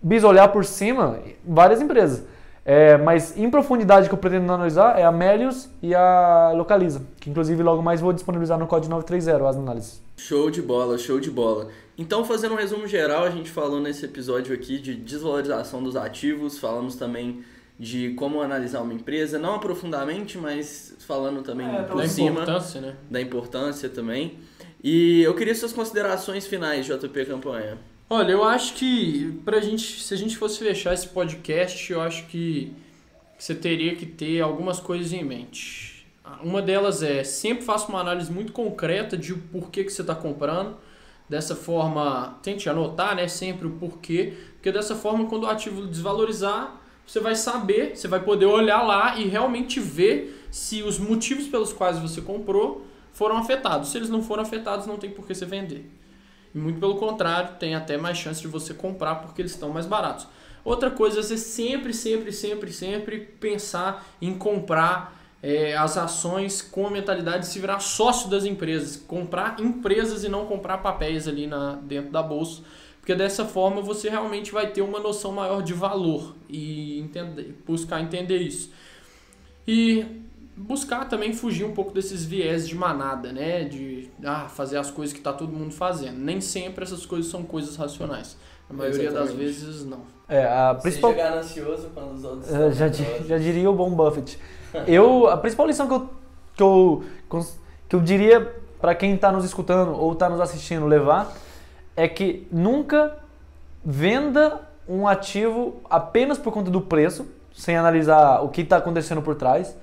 [0.00, 2.24] bisolhar por cima várias empresas.
[2.66, 7.28] É, mas em profundidade que eu pretendo analisar é a Melius e a Localiza, que
[7.28, 10.02] inclusive logo mais vou disponibilizar no Código 930 as análises.
[10.16, 11.68] Show de bola, show de bola.
[11.98, 16.58] Então, fazendo um resumo geral, a gente falou nesse episódio aqui de desvalorização dos ativos,
[16.58, 17.44] falamos também
[17.78, 22.80] de como analisar uma empresa, não aprofundadamente, mas falando também É, por Da cima importância,
[22.80, 22.96] né?
[23.10, 24.38] da importância também.
[24.82, 27.78] E eu queria suas considerações finais, JP Campanha.
[28.08, 32.26] Olha, eu acho que pra gente, se a gente fosse fechar esse podcast, eu acho
[32.26, 32.72] que
[33.38, 36.06] você teria que ter algumas coisas em mente.
[36.42, 40.14] Uma delas é, sempre faça uma análise muito concreta de o porquê que você está
[40.14, 40.76] comprando.
[41.28, 46.82] Dessa forma, tente anotar, né, sempre o porquê, porque dessa forma, quando o ativo desvalorizar,
[47.06, 51.72] você vai saber, você vai poder olhar lá e realmente ver se os motivos pelos
[51.72, 53.90] quais você comprou foram afetados.
[53.90, 55.90] Se eles não foram afetados, não tem por que você vender.
[56.54, 60.26] Muito pelo contrário, tem até mais chance de você comprar porque eles estão mais baratos.
[60.64, 66.86] Outra coisa é você sempre, sempre, sempre, sempre pensar em comprar é, as ações com
[66.86, 68.96] a mentalidade de se virar sócio das empresas.
[68.96, 72.62] Comprar empresas e não comprar papéis ali na, dentro da bolsa.
[73.04, 78.00] Porque dessa forma você realmente vai ter uma noção maior de valor e entender, buscar
[78.00, 78.72] entender isso.
[79.68, 80.24] E
[80.56, 83.64] buscar também fugir um pouco desses viés de manada, né?
[83.64, 86.16] De ah, fazer as coisas que está todo mundo fazendo.
[86.16, 88.38] Nem sempre essas coisas são coisas racionais.
[88.70, 89.28] A maioria Exatamente.
[89.28, 90.00] das vezes não.
[90.26, 91.10] É, a principal...
[91.10, 94.38] Seja ganancioso quando os outros uh, já, já diria o bom Buffett.
[94.86, 96.08] Eu, a principal lição que eu,
[96.56, 97.04] que eu,
[97.86, 98.40] que eu diria
[98.80, 101.43] para quem está nos escutando ou está nos assistindo levar
[101.96, 103.16] é que nunca
[103.84, 109.34] venda um ativo apenas por conta do preço, sem analisar o que está acontecendo por
[109.34, 109.76] trás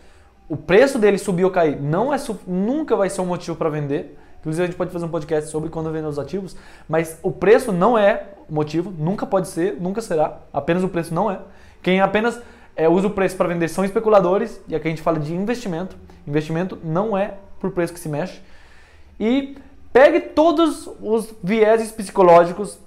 [0.52, 4.20] o preço dele subir ou cair não é nunca vai ser um motivo para vender.
[4.42, 6.58] Inclusive a gente pode fazer um podcast sobre quando vender os ativos,
[6.90, 10.40] mas o preço não é motivo, nunca pode ser, nunca será.
[10.52, 11.40] Apenas o preço não é.
[11.82, 12.38] Quem apenas
[12.76, 15.96] é, usa o preço para vender são especuladores, e aqui a gente fala de investimento.
[16.28, 18.42] Investimento não é por preço que se mexe.
[19.18, 19.56] E
[19.94, 22.80] pegue todos os vieses psicológicos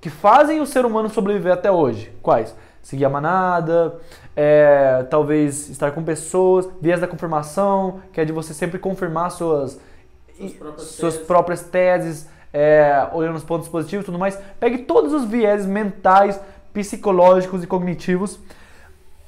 [0.00, 2.12] que fazem o ser humano sobreviver até hoje.
[2.22, 2.54] Quais?
[2.82, 3.98] Seguir a manada,
[4.36, 9.80] é, talvez estar com pessoas, viés da confirmação, que é de você sempre confirmar suas,
[10.38, 14.38] suas próprias suas teses, próprias teses é, olhando os pontos positivos e tudo mais.
[14.60, 16.40] Pegue todos os viés mentais,
[16.72, 18.38] psicológicos e cognitivos,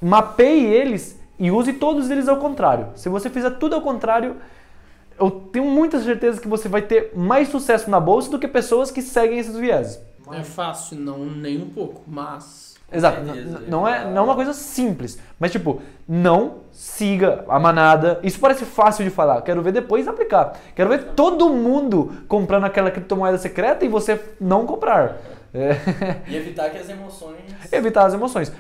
[0.01, 2.89] mapeie eles e use todos eles ao contrário.
[2.95, 4.37] Se você fizer tudo ao contrário,
[5.19, 8.91] eu tenho muita certeza que você vai ter mais sucesso na bolsa do que pessoas
[8.91, 10.01] que seguem esses vieses.
[10.27, 13.21] Não é fácil, não, nem um pouco, mas Exato.
[13.69, 15.19] Não, é, não é uma coisa simples.
[15.39, 18.19] Mas, tipo, não siga a manada.
[18.23, 19.43] Isso parece fácil de falar.
[19.43, 20.59] Quero ver depois aplicar.
[20.75, 25.19] Quero ver todo mundo comprando aquela criptomoeda secreta e você não comprar.
[25.53, 25.77] É.
[26.29, 27.41] E evitar que as emoções.
[27.71, 28.53] Evitar as emoções.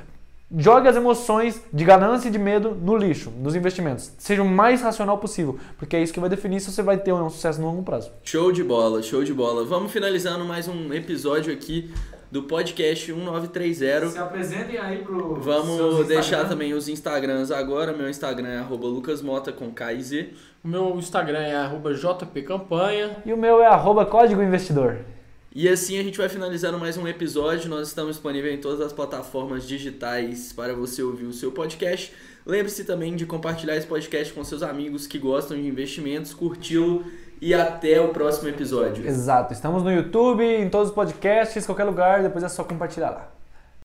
[0.56, 4.10] Jogue as emoções de ganância e de medo no lixo, nos investimentos.
[4.16, 7.12] Seja o mais racional possível, porque é isso que vai definir se você vai ter
[7.12, 8.10] ou não um sucesso no longo prazo.
[8.24, 9.62] Show de bola, show de bola.
[9.66, 11.92] Vamos finalizando mais um episódio aqui
[12.32, 14.08] do podcast 1930.
[14.08, 15.34] Se apresentem aí pro.
[15.34, 17.92] Vamos deixar também os Instagrams agora.
[17.92, 20.28] Meu Instagram é lucasmota com KZ.
[20.64, 23.18] O meu Instagram é jpcampanha.
[23.26, 24.96] E o meu é código investidor.
[25.60, 27.68] E assim a gente vai finalizando mais um episódio.
[27.68, 32.14] Nós estamos disponíveis em todas as plataformas digitais para você ouvir o seu podcast.
[32.46, 37.04] Lembre-se também de compartilhar esse podcast com seus amigos que gostam de investimentos, curti-lo
[37.40, 39.04] e até o próximo episódio.
[39.04, 39.52] Exato.
[39.52, 43.37] Estamos no YouTube, em todos os podcasts, qualquer lugar, depois é só compartilhar lá.